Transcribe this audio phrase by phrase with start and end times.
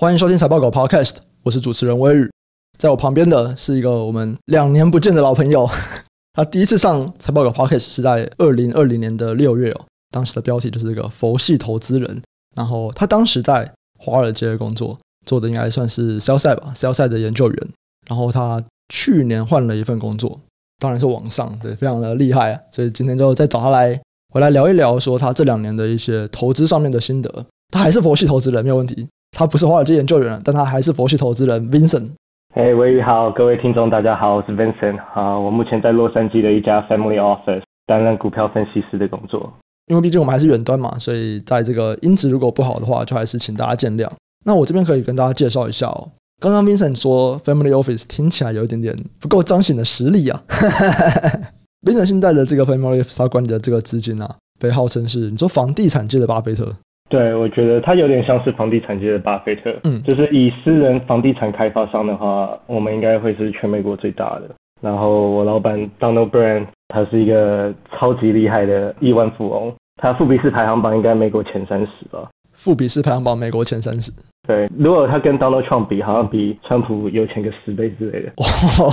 [0.00, 2.30] 欢迎收听财报狗 Podcast，我是主持人威宇，
[2.78, 5.68] 在我旁边的是一个我们两年不见的老朋友，
[6.34, 12.22] 他第一次上财报狗 Podcast 是在二零二零年的六月哦，当时的标题就是这个佛系投资人，
[12.54, 17.68] 然后他当时在华尔街工作，做的应该算是 sell side 吧，sell side 的研究员，
[18.08, 18.62] 然后他
[18.94, 20.38] 去年换了一份工作，
[20.78, 24.00] 当然是网上，对，非常的厉害啊，所以今天就再找他来
[24.32, 29.08] 回来聊一聊，说他这两年的一些投资上面的心得，他还是佛系投资人，没有问题。
[29.38, 31.70] 他不是华尔街研究员，但他还是佛系投资人。
[31.70, 32.10] Vincent，
[32.56, 34.98] 哎，威宇好，各位听众大家好，我是 Vincent。
[35.14, 39.52] 好，我目前在洛杉矶的一家 Family Office 担任股票分析师的工作。
[39.86, 44.10] 因为毕竟我们还是远端嘛，所以在这个音质如果不好的话，就还是请大家见谅。
[44.44, 46.08] 那我这边可以跟大家介绍一下哦。
[46.40, 50.42] 刚刚 Vincent 说 Family Office 听起来有一点点不够彰显的实力啊。
[51.86, 56.74] Vincent 现在的这个 Family Office 他管理的这个资金啊，被号称是你说房地产界的巴菲特。
[57.08, 59.74] 对，我觉得他有点像是房地产界的巴菲特。
[59.84, 64.50] 嗯，就是以私人房地产开发商的话，我们应该会是全美国最大的。
[64.80, 72.28] 然后我老板 Donald Brand，他是一个超级厉害的亿万富翁，他富比士排行榜应该美国前三十吧。
[72.52, 74.12] 富比士排行榜美国前三十。
[74.48, 78.32] 对，如果他跟 Donald Trump 比，好像比川普有钱个十倍之类的。
[78.38, 78.90] 哇，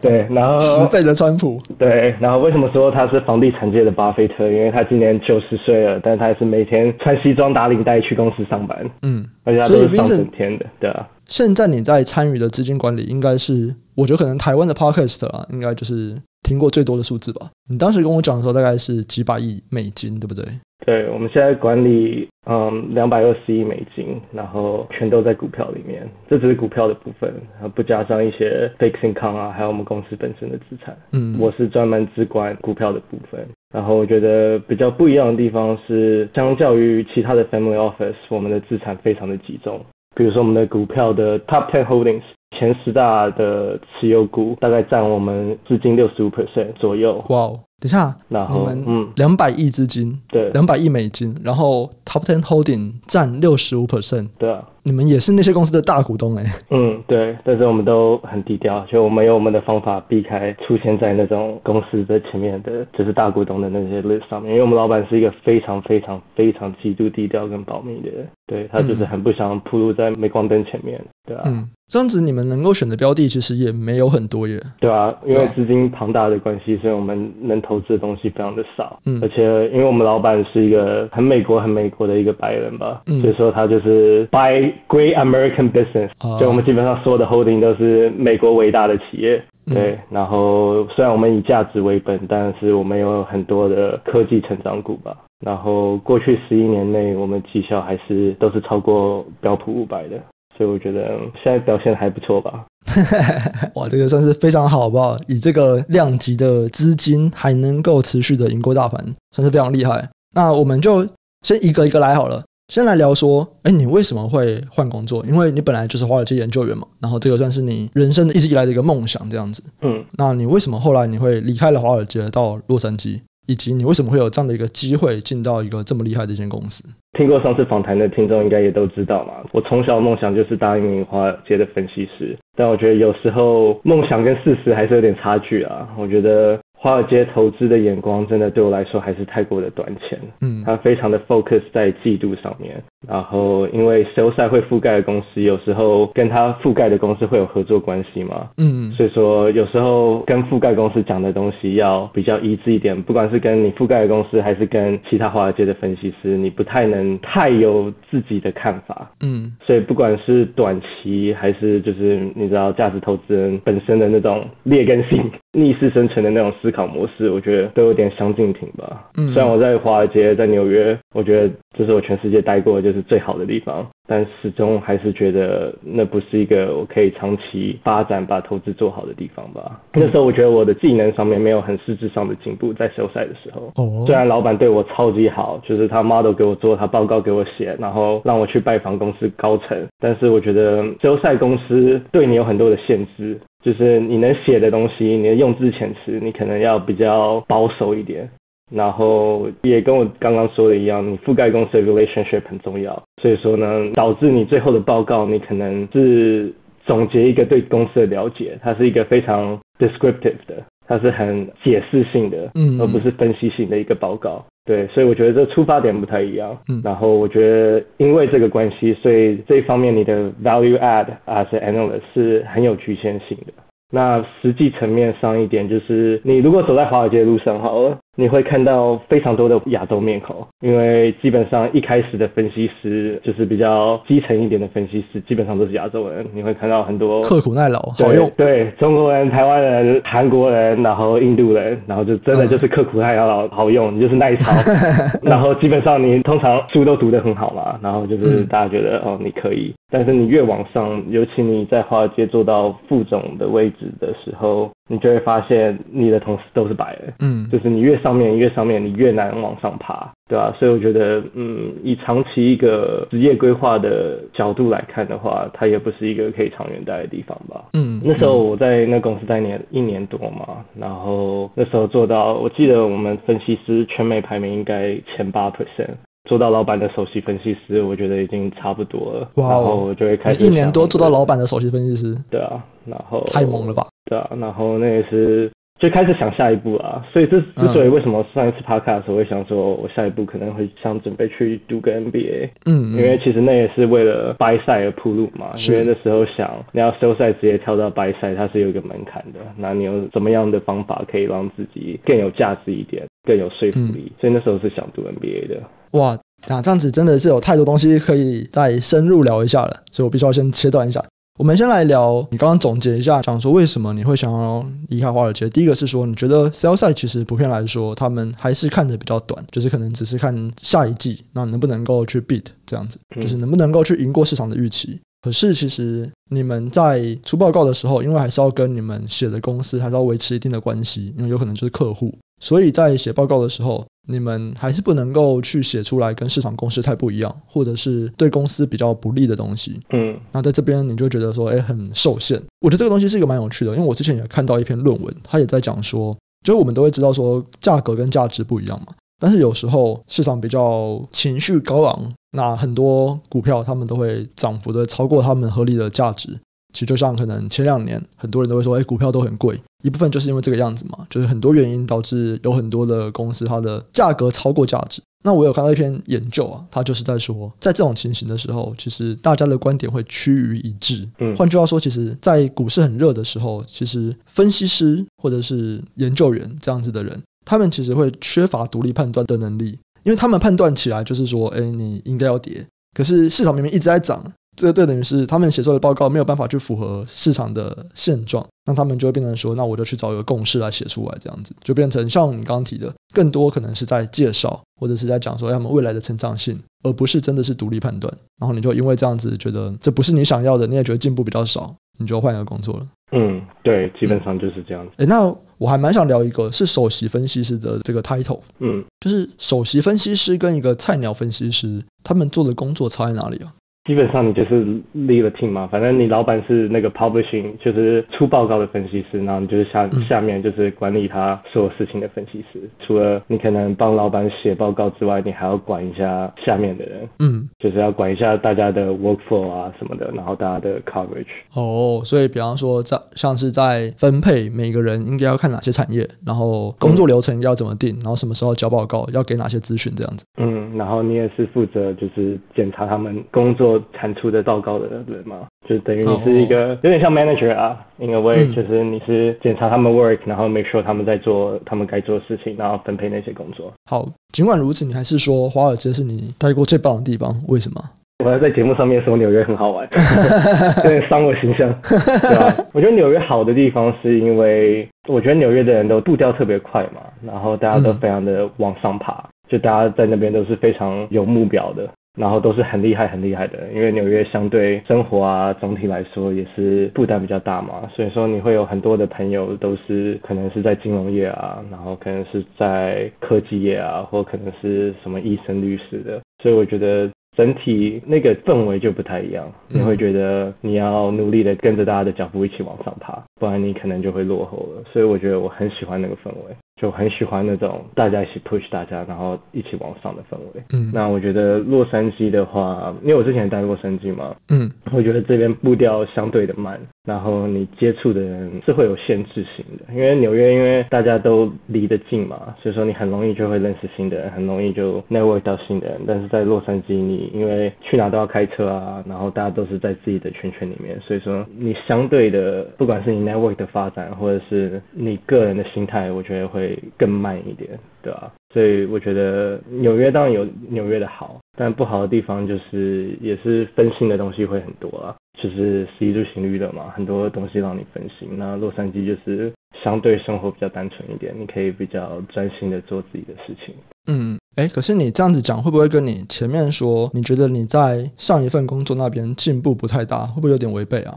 [0.00, 1.60] 对，然后十倍的川普。
[1.78, 4.50] 对，然后为什么说他是房地产界的巴菲特？
[4.50, 8.90] 因为他今年九十岁了，但他还是每天穿西装打领带去公司上班。
[9.02, 11.06] 嗯，而且他都是上整天的，对啊。
[11.26, 17.50] 现在你在参与的资金管理，应该是我觉得可能台湾的 Podcast 啊，应该就是听过最多的数字吧。
[17.70, 20.42] 你当时跟我讲的时候，大概是几百亿美金，对不对？
[20.84, 27.32] 对，我们现在管理嗯两百二十亿美金，然后全都在股票里面，这只是股票的部分，
[27.74, 30.96] 不加上一些 fixed income 啊，还有我们公司本身的资产。
[31.12, 33.40] 嗯，我是专门只管股票的部分。
[33.72, 39.80] 然后我觉得比较不一样的地方是，相较于其他的 family office，我们的资产非常的集中。
[40.14, 42.22] 比如说我们的股票的 top ten holdings。
[42.56, 47.14] 前十大的持有股大概占我们资金六十五 percent 左右。
[47.28, 47.50] 哇，
[47.84, 54.64] 等一下，然后你们嗯，两百亿资金，对，两百亿美金，然后 top ten holding 占六十五 percent，对啊。
[54.86, 89.98] 你们也是那些公司的大股东哎、欸，嗯，对，但是我们都很低调，就我们有我们的方法避开出现在那种公司的前面的，就是大股东的那些 list 上面，因为我们老板是一个非常非常非常极度低调跟保密的人，对，他就是很不想暴露在镁光灯前面，对啊，嗯，这样子你们能够选的标的其实也没有很多耶，对啊，因为资金庞大的关系，所以我们能投资的东西非常的少，嗯，而且因为我们老板是一个很美国很美国的一个白人吧，嗯，所以说他就是 buy Great American Business，就我们基本上所有的 holding 都是美国伟大的企业，对。
[90.10, 95.16] 然后虽然我们以价值为本，但是我们有很多的科技成长股吧。
[95.44, 100.16] 然后过去十一年内，我们绩效还是都是超过标普五百的，
[100.56, 102.64] 所以我觉得现在表现还不错吧。
[103.74, 105.18] 哇，这个算是非常好，好不好？
[105.26, 109.02] 以这个量级的资金还能够持续的赢过大盘，
[109.34, 110.08] 算是非常厉害。
[110.34, 111.06] 那我们就
[111.42, 112.42] 先一个一个来好了。
[112.72, 115.24] 先来聊说，哎，你为什么会换工作？
[115.26, 119.62] 因为你本来就是华尔街研究员嘛，然后这个算是你人生一直以来的一个梦想，这样子。
[119.82, 123.20] 嗯，那你为什么后来你会离开了华尔街到洛杉矶？
[123.46, 126.82] 以及你为什么会有这样的一个机会进到一个这么厉害的一间公司？
[127.14, 136.58] 听过上次访谈的听众应该也都知道嘛，我从小梦想就是当一名华尔街的分析师，但我觉得有时候梦想跟事实还是有点差距啊，我觉得。
[136.84, 142.74] 华尔街投资的眼光真的对我来说还是太过的短浅，嗯，它非常的 focus 在季度上面，
[143.08, 165.24] 然后因为 side 会覆盖的公司，有时候跟它覆盖的公司会有合作关系嘛，嗯，所以说有时候跟覆盖公司讲的东西要比较一致一点，不管是跟你覆盖的公司，还是跟其他华尔街的分析师，你不太能太有自己的看法，嗯，所以不管是短期还是就是你知道价值投资人本身的那种劣根性。
[165.54, 169.08] 逆势生存的那种思考模式，我觉得都有点相径庭吧。
[169.16, 179.80] 嗯，虽然我在华尔街，在纽约，我觉得这是我全世界待过的就是最好的地方，但始终还是觉得那不是一个我可以长期发展、把投资做好的地方吧。
[179.94, 183.72] 嗯、那时候我觉得我的技能上面没有很实质上的进步，在 sell side 的时候。
[183.76, 184.04] 哦。
[184.06, 193.38] 虽然老板对我超级好，就是他 model 给我做，他报告给我写，然后让我去拜访公司高层，但是我觉得 sell side 公司对你有很多的限制。
[193.64, 198.28] 就是你能写的东西，你的用字遣词，你可能要比较保守一点。
[198.72, 203.00] 然后也跟我刚刚说的一样，你覆盖公司的 relationship 很重要。
[203.20, 206.52] 所以说呢，导致你最后的报告，你可能是
[206.86, 214.44] 总结一个对公司的了解，它是一个非常 descriptive 的，它是很解释性的，嗯，而不是分析性的一个报告。
[214.64, 216.56] 对，所以我觉得这出发点不太一样。
[216.68, 223.52] 嗯，然后我觉得因为这个关系，所以这一方面你的 value add as an analyst 是很有局限性的。
[223.90, 227.98] 那实际层面上一点，就是你如果走在华尔街路上好了。
[228.16, 236.24] 你会看到非常多的亚洲面孔，因为基本上一开始的分析师就是比较基层一点的分析师，基本上都是亚洲人。
[236.32, 238.30] 你会看到很多刻苦耐劳，好用。
[238.36, 244.52] 对，中国人、台湾人、韩国人，然后印度人，然后就真的就是刻苦耐劳，好用，你就是耐操。
[245.22, 260.54] 然后基本上你通常书都读得很好嘛，然后就是大家觉得、嗯、哦你可以，但是你越往上，尤其你在华尔街做到副总的位置的时候，你就会发现你的同事都是白人，嗯，就是你越上面越上面，你越难往上爬，对吧、啊？
[260.58, 267.64] 所以我觉得，嗯，以长期一个职业规划的角度来看的话，它也不是一个可以长远待的地方吧。
[267.72, 275.94] 嗯，那时候我在那公司待年一年多嘛，然后那时候做到，我记得我们分析师全美排名应该前八 percent。
[276.24, 279.30] 做到老板的首席分析师，我觉得已经差不多了。
[279.34, 283.86] 哇、哦，然后我就会开始一年多做到老板的首席分析师，对啊，然后太猛了吧？
[284.06, 287.04] 对啊，然后那也是就开始想下一步啊。
[287.12, 295.50] 所以这之所以为什么上一次 podcast 我会想说，我下一步可能会想准备去读个 MBA，嗯，因为其实那也是为了 buy side 而铺路嘛。
[295.68, 299.40] 因为那时候想你要 sell side 直接跳到 buy side，它是有一个门槛的。
[299.58, 304.10] 那你有怎么样的方法可以让自己更有价值一点，更有说服力？
[304.10, 305.60] 嗯、所以那时候是想读 MBA 的。
[305.98, 306.16] 哇。
[306.46, 311.02] 那这样子真的是有太多东西可以再深入聊一下了，所以我必须要先切断一下。
[311.38, 315.48] 我们先来聊，你刚刚总结一下，讲说为什么你会想要离开华尔街。
[315.48, 325.00] 第一个是说，你觉得 sell side 其实普遍来说，他们还是看着比较短，就是可能只是看下一季，那能不能够去 beat 这样子，就是能不能够去赢过市场的预期。
[325.22, 333.82] 可是其实你们在出报告的时候，因为还是要跟你们写的公司还是要维持一定的关系，因为有可能就是客户，所以在写报告的时候。
[334.06, 339.80] 你们还是不能够去写出来跟市场共识太不一样，或者是对公司比较不利的东西。
[339.90, 342.40] 嗯，那在这边你就觉得说，哎，很受限。
[342.60, 356.38] 我觉得这个东西是一个蛮有趣的，因为我之前也看到一篇论文，他也在讲说，就是我们都会知道说价格跟价值不一样嘛，但是有时候市场比较情绪高昂，那很多股票他们都会涨幅的超过他们合理的价值。
[356.72, 359.58] 其实就像可能前两年很多人都会说，哎，股票都很贵。
[359.84, 365.00] 一部分就是因为这个样子嘛，就是很多原因导致有很多的公司它的价格超过价值。
[365.26, 371.06] 那我有看到一篇研究啊，它就是在说，在这种情形的时候，其实大家的观点会趋于一致。
[371.18, 384.24] 嗯，换句话说，其实，在股市很热的时候，其实分析师或者是研究员这样子的人，他们其实会缺乏独立判断的能力，因为他们判断起来就是说，哎，你应该要跌，可是市场明明一直在涨。
[384.56, 398.12] 这个对等于是他们写出的报告没有办法去符合市场的现状，那他们就会变成说，那我就去找一个共识来写出来，这样子就变成像你刚刚提的，更多可能是在介绍或者是在讲说他们未来的成长性，而不是真的是独立判断。
[398.40, 402.86] 然后你就因为这样子觉得这不是你想要的，你也觉得进步比较少，你就换一个工作了。
[403.12, 404.92] 嗯，对，基本上就是这样子。
[404.96, 413.54] 诶，那我还蛮想聊一个是首席分析师的这个 title，嗯，就是首席分析师跟一个菜鸟分析师，他们做的工作差在哪里啊？
[413.84, 414.64] 基本上你就是
[414.94, 422.58] lead a team 嘛，反正你老板是那个 publishing，就是出报告的分析师，然后你就是下下面就是管理他所有事情的分析师。
[422.80, 431.26] 除了你可能帮老板写报告之外，你还要管一下下面的人，嗯，就是要管一下大家的 workflow 啊什么的，然后大家的 coverage。
[431.52, 440.24] 哦，所以比方说在像是在分配每个人应该要看哪些产业，然后工作流程要怎么定，然后什么时候交报告，要给哪些资讯这样子。
[440.38, 443.80] 嗯，然后你也是负责就是检查他们工作。
[443.92, 453.72] 产出的报告的人嘛，就等于你是一个有点像 manager 啊，in a way，就是你是检查他们 work，然后 make sure 他们在做他们该做的事情，然后分配那些工作。
[453.90, 457.80] 好，尽管如此，你还是说华尔街是你待过最棒的地方，为什么？
[458.24, 459.88] 我要在节目上面说纽约很好玩，
[460.84, 462.68] 有点伤我形象，对吧？
[462.72, 471.88] 我觉得纽约好的地方是因为我觉得纽约的人都步调特别快嘛，然后大家都非常的往上爬，就大家在那边都是非常有目标的。
[472.16, 494.84] 然后都是很厉害、很厉害的，因为纽约相对生活啊，总体来说也是负担比较大嘛，所以说你会有很多的朋友都是可能是在金融业啊，然后可能是在科技业啊，或可能是什么医生、律师的，所以我觉得整体那个氛围就不太一样，你会觉得你要努力的跟着大家的脚步一起往上爬，不然你可能就会落后了。
[494.92, 496.54] 所以我觉得我很喜欢那个氛围。
[496.84, 500.62] 就很喜欢那种大家一起 push 大家，然后一起往上的氛围。
[500.74, 509.94] 嗯，那我觉得洛杉矶的话，因为我之前待洛杉矶嘛，嗯，我觉得这边步调相对的慢，然后你接触的人是会有限制性的。
[509.94, 515.98] 因为纽约，因为大家都离得近嘛，所以说你很容易就会认识新的人，很容易就 network 到新的人。
[516.06, 528.32] 但是在洛杉矶，你因为去哪都要开车啊，然后大家都是在自己的圈圈里面，所以说你相对的，不管是你 network 的发展，或者是你个人的心态，我觉得会更慢一点，对吧？
[528.52, 538.28] 所以我觉得纽约当然有纽约的好，但不好的地方就是也是分心的东西会很多啊，就是十一住行娱乐嘛，很多东西让你分心。
[538.36, 539.52] 那洛杉矶就是
[539.82, 543.74] 相对生活比较单纯一点，你可以比较专心的做自己的事情。
[544.06, 551.14] 嗯，哎，可是你这样子讲，会不会跟你前面说，你觉得你在上一份工作那边进步不太大，会不会有点违背啊？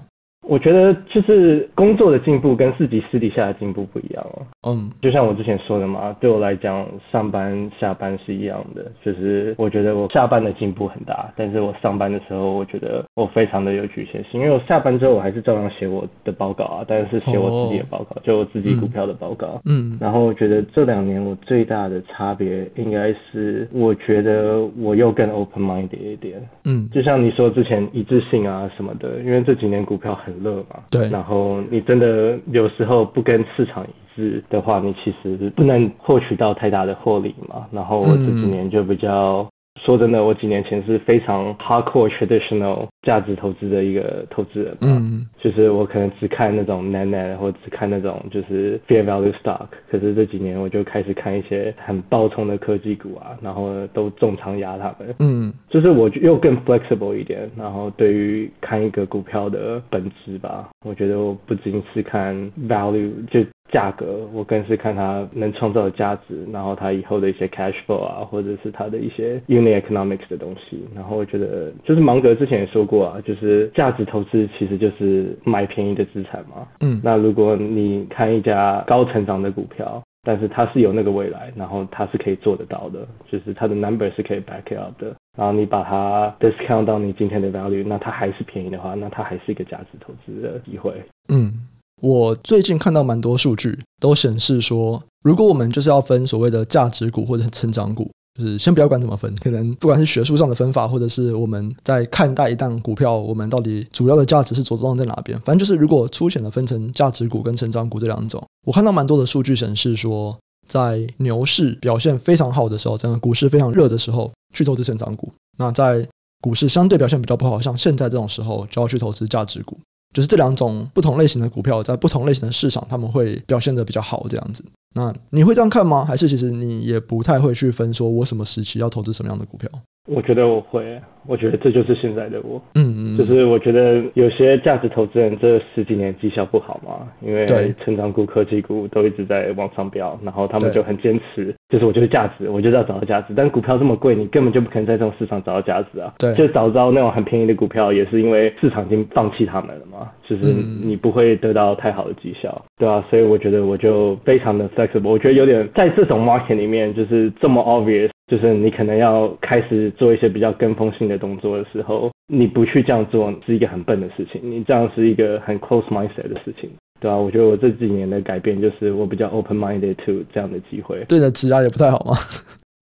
[0.48, 4.46] 我觉得就是工作的进步跟自己私底下的进步不一样哦。
[4.68, 8.90] 嗯，就像我之前说的嘛，对我来讲，上班下班是一样的。
[9.04, 19.62] 就是我觉得我下班的进步很大，但是我上班的时候，我觉得我非常的有局限性，因为我下班之后我还是照样写我的报告啊，但是写我自己的报告，哦、就我自己股票的报告。
[19.66, 26.42] 嗯，然后我觉得这两年我最大的差别应该是，我觉得我又更 open minded 一点。
[26.64, 30.37] 嗯，就像你说之前一致性啊什么的，因为这几年股票很。
[30.38, 37.68] 乐嘛，对，然后你真的有时候不跟市场一致的话，你其实不能获取到太大的获利嘛。
[37.72, 39.42] 然后我这几年就比较。
[39.42, 39.48] 嗯
[39.86, 62.36] 说真的，我几年前是非常 hardcore traditional 价值投资的一个投资人，嗯，就是我可能只看那种 net net 或只看那种就是 fair value stock，可是这几年我就开始看一些很暴冲的科技股啊，然后都重仓压他们，嗯，就是我又更 flexible 一点，然后对于看一个股票的本质吧，我觉得我不仅是看
[62.68, 63.40] value 就。
[63.70, 70.88] 价格，我更是看它能创造的价值，然后它以后的一些 cash flow 啊，或者是它的一些 unit economics 的东西。
[70.96, 76.68] 然后我觉得，就是芒格之前也说过啊，就是价值投资其实就是买便宜的资产嘛。
[76.80, 77.00] 嗯。
[77.04, 85.16] 那如果你看一家高成长的股票，但是它是有那个未来，然后它是可以做得到的，就是它的 number 是可以 back it up 的。
[85.38, 90.94] 然后你把它 discount 到你今天的 value，那它还是便宜的话，那它还是一个价值投资的机会。
[91.30, 91.68] 嗯。
[92.00, 105.40] 我最近看到蛮多数据，都显示说，如果我们就是要分所谓的价值股或者成长股，就是先不要管怎么分，可能不管是学术上的分法，或者是我们在看待一档股票，我们到底主要的价值是着重在哪边？
[105.42, 115.28] 反正就是如果粗浅的分成价值股跟成长股这两种，我看到蛮多的数据显示说，在牛市表现非常好的时候，整个股市非常热的时候，去投资成长股；
[115.58, 116.08] 那在
[116.42, 119.78] 股市相对表现比较不好，像现在这种时候，就要去投资价值股。
[120.14, 124.64] 就是这两种不同类型的股票，在不同类型的市场，他们会表现得比较好，这样子。
[124.98, 126.04] 那你会这样看吗？
[126.04, 129.70] 还是其实你也不太会去分，说我什么时期要投资什么样的股票？
[130.08, 132.62] 我觉得我会，我觉得这就是现在的我。
[132.76, 137.46] 嗯嗯，就是我觉得有些价值投资人这十几年绩效不好嘛，因为
[137.78, 143.34] 成长股、科技股都一直在往上飙，然后他们就很坚持，就是我就是价值，我就是要找到价值。
[143.36, 146.14] 但股票这么贵，你根本就不可能在这种市场找到价值啊。
[146.20, 150.44] 对，就找到那种很便宜的股票，也是因为市场已经放弃他们了嘛，就是
[150.82, 158.10] 你不会得到太好的绩效，对啊，所以我觉得我就非常的 flexible，我觉得有点在这种 market 里面就是这么 obvious。
[158.28, 166.70] 就是你可能要开始做一些比较跟风性的动作的时候，你不去这样做是一个很笨的事情，你这样是一个很 close mindset 的事情，
[167.00, 172.14] 对吧，我觉得我这几年的改变就是我比较 open minded to 这样的机会，对的职涯也不太好吗？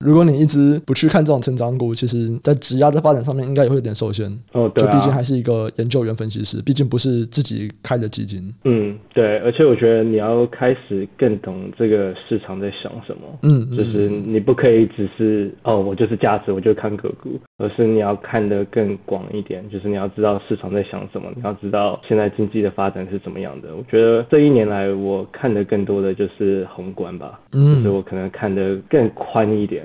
[0.05, 4.31] 如果你一直不去看这种成长股，其实在质押的发展上面应该也会有点受限。
[4.53, 8.53] 哦，对啊，就毕竟还是一个研究员分析师，毕竟不是自己开的基金。
[8.65, 13.21] 嗯，对，而且我觉得你要开始更懂这个市场在想什么。
[13.41, 19.67] 嗯，就是你不可以只是哦，我就是价值，我就看个股，而是你要看得更广一点。
[19.71, 23.75] 就是你要知道市场在想什么，你要知道现在经济的发展是怎么样的。
[23.75, 27.39] 我觉得这一年来我看的更多的就是宏观吧。
[27.53, 29.83] 嗯，就是我可能看得更宽一点。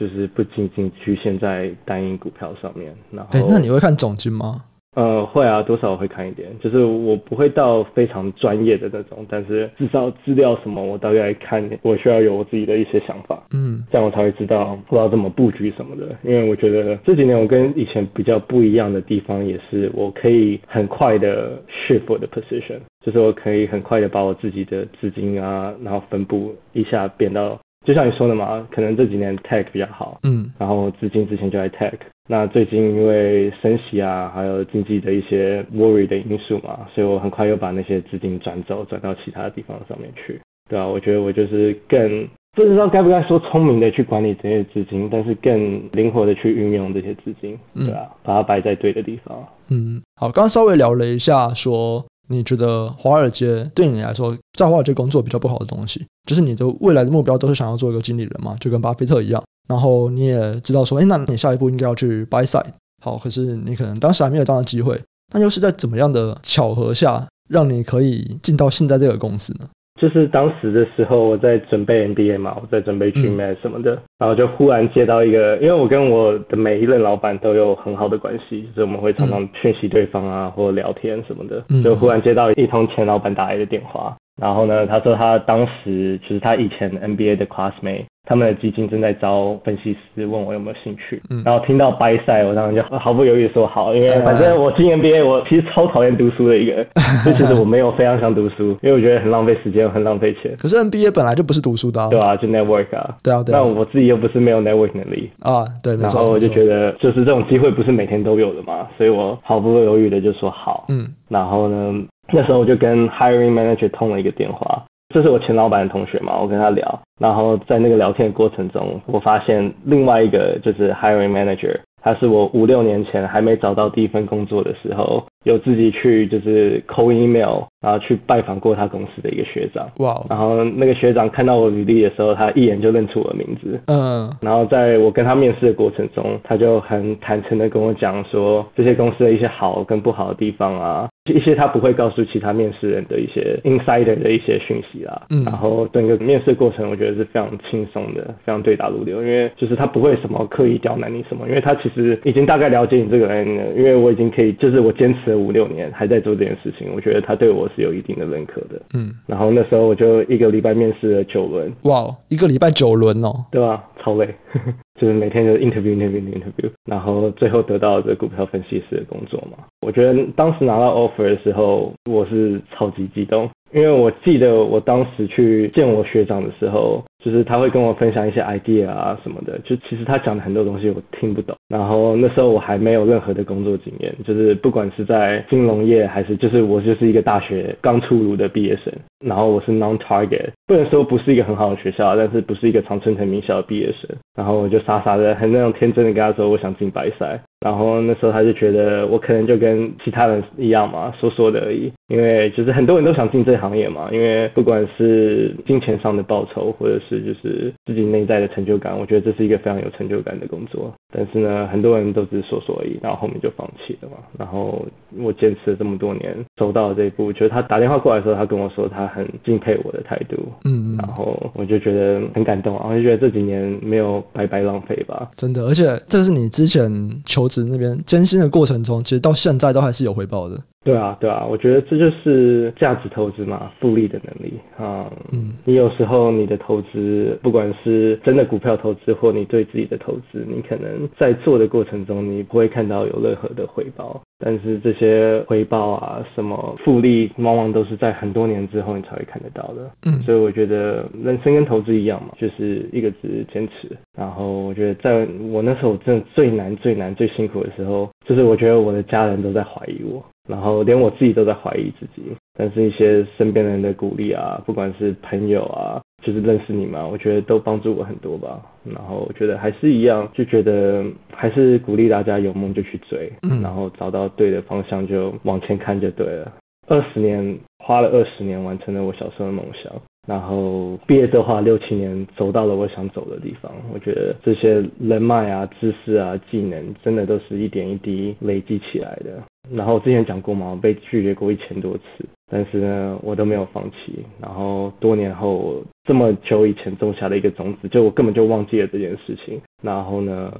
[0.00, 4.64] 就是不仅仅局限在单一股票上面，然后，哎，那你会看总金吗？
[4.96, 6.48] 呃，会啊，多少我会看一点。
[6.58, 16.16] 就是我不会到非常专业的那种，但是至少资料什么，我大概看，我需要有我自己的一些想法，嗯，这样我才会知道不知道怎么布局什么的。
[16.24, 27.60] 因为我觉得这几年我跟以前比较不一样的地方，也是我可以很快的 shift 我的 position，就是我可以很快的把我自己的资金啊，然后分布一下变到。
[27.86, 31.94] 就像你说的嘛，可能这几年 tech 比较好，嗯，然后资金之前就在 tech，
[32.28, 49.42] 那最近因为升息啊，还有经济的一些 worry 的因素嘛，所以我很快又把那些资金转走，转到其他的地方上面去，对啊，我觉得我就是更不知道该不该说聪明的去管理这些资金，但是更灵活的去运用这些资金，对啊，把它摆在对的地方。
[49.70, 59.42] 嗯，好，刚刚稍微聊了一下，说你觉得华尔街对你来说，在华尔街工作比较不好的东西，就是你的未来的目标都是想要做一个经理人嘛，就跟巴菲特一样。
[59.68, 62.72] 然后你也知道说，哎，那你下一步应该要去 buy side。
[63.04, 65.00] 好，可是你可能当时还没有这样的机会，
[65.34, 69.68] 那又是在怎么样的巧合下，让你可以进到现在这个公司呢？
[70.00, 88.06] 就是当时的时候，我在准备 MBA 嘛，我在准备 GMAT 什么的，嗯、然后就忽然接到一个，因为我跟我的每一任老板都有很好的关系，就是我们会常常讯息对方啊，或聊天什么的，嗯、就忽然接到一通前老板打来的电话，然后呢，他说他当时就是他以前 MBA 的 classmate。
[88.30, 91.20] 他们的基金正在招分析师，问我有没有兴趣。
[91.30, 96.86] 嗯、然后听到 buy side，我当时就毫不犹豫说好，因为反正我进 NBA，我其实超讨厌读书的一个人，
[97.26, 100.54] 就其实我没有非常想读书，因为我觉得很浪费时间，很浪费钱。
[100.60, 103.58] 可是 NBA 本来就不是读书的、啊，对啊，就 network 啊，对啊，对啊。
[103.58, 106.20] 那我自己又不是没有 network 能力啊，对，没错。
[106.20, 110.84] 然后我就觉得，就是这种机会不是每天都有的嘛，所以我毫不犹豫的就说好。
[110.88, 112.00] 嗯，然后呢，
[112.32, 114.84] 那时候我就跟 hiring manager 通了一个电话。
[115.12, 129.88] 这是我前老板的同学嘛，我跟他聊，然后在那个聊天的过程中，我发现另外一个就是 hiring manager，他是我五六年前还没找到第一份工作的时候，有自己去就是 call email，然后去拜访过他公司的一个学长。
[129.98, 130.22] 哇！
[130.28, 133.80] 然后那个学长看到我履历的时候，他一眼就认出我的名字。
[133.86, 134.28] 嗯。
[134.28, 134.44] Uh.
[134.44, 141.08] 然后在我跟他面试的过程中，他就很坦诚的跟我讲说这些公司的一些好跟不好的地方啊。
[141.30, 163.84] 一些他不会告诉其他面试人的一些 insider 的一些讯息啦，嗯，然后整个面试过程我觉得是非常轻松的，非常对答如流，因为就是他不会什么刻意刁难你什么，因为他其实已经大概了解你这个人了，因为我已经可以，就是我坚持了五六年还在做这件事情，我觉得他对我是有一定的认可的，嗯，然后那时候我就一个礼拜面试了九轮，哇，一个礼拜九轮哦，对吧？
[164.02, 164.34] 超累。
[165.00, 169.64] 就是每天就 interview interview interview，然后最后得到这股票分析师的工作嘛。
[169.80, 173.48] 我觉得当时拿到 offer 的时候，我是超级激动。
[173.72, 181.54] 因为我记得我当时去见我学长的时候，就是他会跟我分享一些 idea 啊什么的，就其实他讲的很多东西我听不懂。
[181.68, 188.92] 然后那时候我还没有任何的工作经验，就是不管是在金融业还是就是我就是一个大学刚出炉的毕业生。
[189.24, 194.10] 然后我是 non-target，不能说不是一个很好的学校，但是不是一个常春藤名校的毕业生。
[194.34, 197.40] 然后我就傻傻的很那种天真的跟他说我想进白塞。
[197.60, 201.92] 然后那时候他就觉得我可能就跟其他人一样嘛，说说的而已。
[202.08, 210.92] 因为就是很多人都想进这行业嘛，因为不管是金钱上的报酬，或者是就是自己内在的成就感，我觉得这是一个非常有成就感的工作。
[211.12, 214.16] 但是呢，很多人都只是说说而已，然后后面就放弃了嘛。
[214.36, 214.84] 然后
[215.18, 225.28] 我坚持了这么多年，走到了这一步，就是他打电话过来的时候，他跟我说他很敬佩我的态度，嗯，然后我就觉得很感动啊，我就觉得这几年没有白白浪费吧。
[225.36, 226.90] 真的，而且这是你之前
[227.24, 230.58] 求职那边艰辛的过程中，其实到现在都还是有回报的。
[230.82, 235.12] 对啊，对啊，我觉得这就是价值投资嘛，复利的能力啊。
[235.30, 244.18] 嗯，你有时候你的投资，不管是真的股票投资，或你对自己的投资，你可能在做的过程中，你不会看到有任何的回报。
[244.42, 249.90] 但是这些回报啊，什么复利，往往都是在很多年之后你才会看得到的。
[250.06, 253.94] 嗯，所以我觉得人生跟投资一样嘛，就是一个字坚持。
[254.16, 260.24] 然后我觉得在我那时候真的最难、最难、最辛苦的时候，就是我觉得我的家人都在怀疑我。
[260.50, 262.22] 然后连我自己都在怀疑自己，
[262.58, 268.60] 但是一些身边人的鼓励啊，不管是朋友啊，就是认识你嘛，我觉得都帮助我很多吧。
[268.84, 273.32] 然后我觉得还是一样，就觉得还是鼓励大家有梦就去追，
[273.62, 276.52] 然后找到对的方向就往前看就对了。
[276.88, 279.92] 二十年花了二十年完成了我小时候的梦想，
[280.26, 283.72] 然后毕业的话六七年走到了我想走的地方。
[283.92, 289.42] 我觉得这些人脉啊、知识啊、技能，真的都是一点一滴累积起来的。
[289.72, 294.24] 然后之前讲过嘛，我被拒绝过一千多次，但是呢，我都没有放弃。
[294.40, 299.60] 然后多年后，这么久以前种下的一个种子，就我根本就忘记了这件事情。
[299.80, 300.52] 然后呢，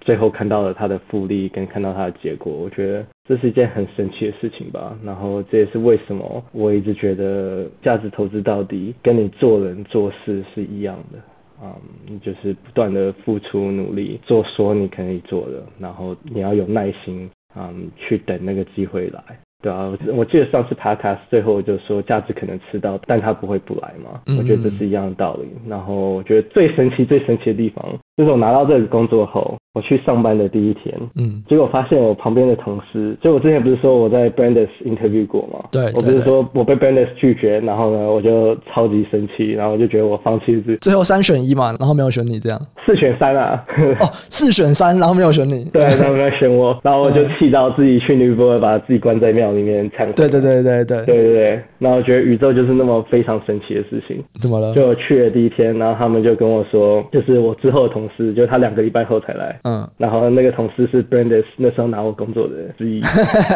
[0.00, 4.98] 最后看到了它的复利，跟看到它的结果，我觉得这是一件很神奇的事情吧。
[5.04, 11.20] 然后这也是为什么我一直觉得价值投资到底跟你做人做事是一样的。
[11.62, 17.30] 嗯，就是不断的付出努力，做说你可以做的，然后你要有耐心。
[17.58, 19.22] 嗯，去等那个机会来，
[19.62, 24.20] 对啊，我记得上次爬卡斯最后就说价值可能吃到，但它不会不来嘛。
[24.38, 25.48] 我觉得这是一样的道理。
[25.66, 35.68] 然后我觉得最神奇、最神奇的地方，就是我拿到这个工作后，我去上班的第一天，嗯，结果发现我旁边的同事，就我之前不是说我在 Brandes interview 过吗？
[35.70, 40.78] 对，我不是说我被 Brandes 拒绝，然后呢，我就超级生气，然后我就觉得我放弃自己。
[40.80, 42.58] 最后三选一嘛，然后没有选你这样。
[42.86, 43.62] 四选三啊！
[44.00, 45.64] 哦，四选三，然后没有选你。
[45.74, 50.12] 对，然后没有选我，然后我就气到自己去尼泊尔，把自己关在庙里面忏悔。
[50.14, 54.24] 对对对对对对对对，然后我觉得宇宙就是那么非常神奇的事情。
[54.40, 54.72] 怎么了？
[54.74, 59.58] 就我去了第一天，然后他们就跟我说，就是我之后的同事，就他两个礼拜后才来。
[59.64, 59.88] 嗯。
[59.96, 63.00] 然后那个同事是 Brandes 那时候拿我工作的人之一。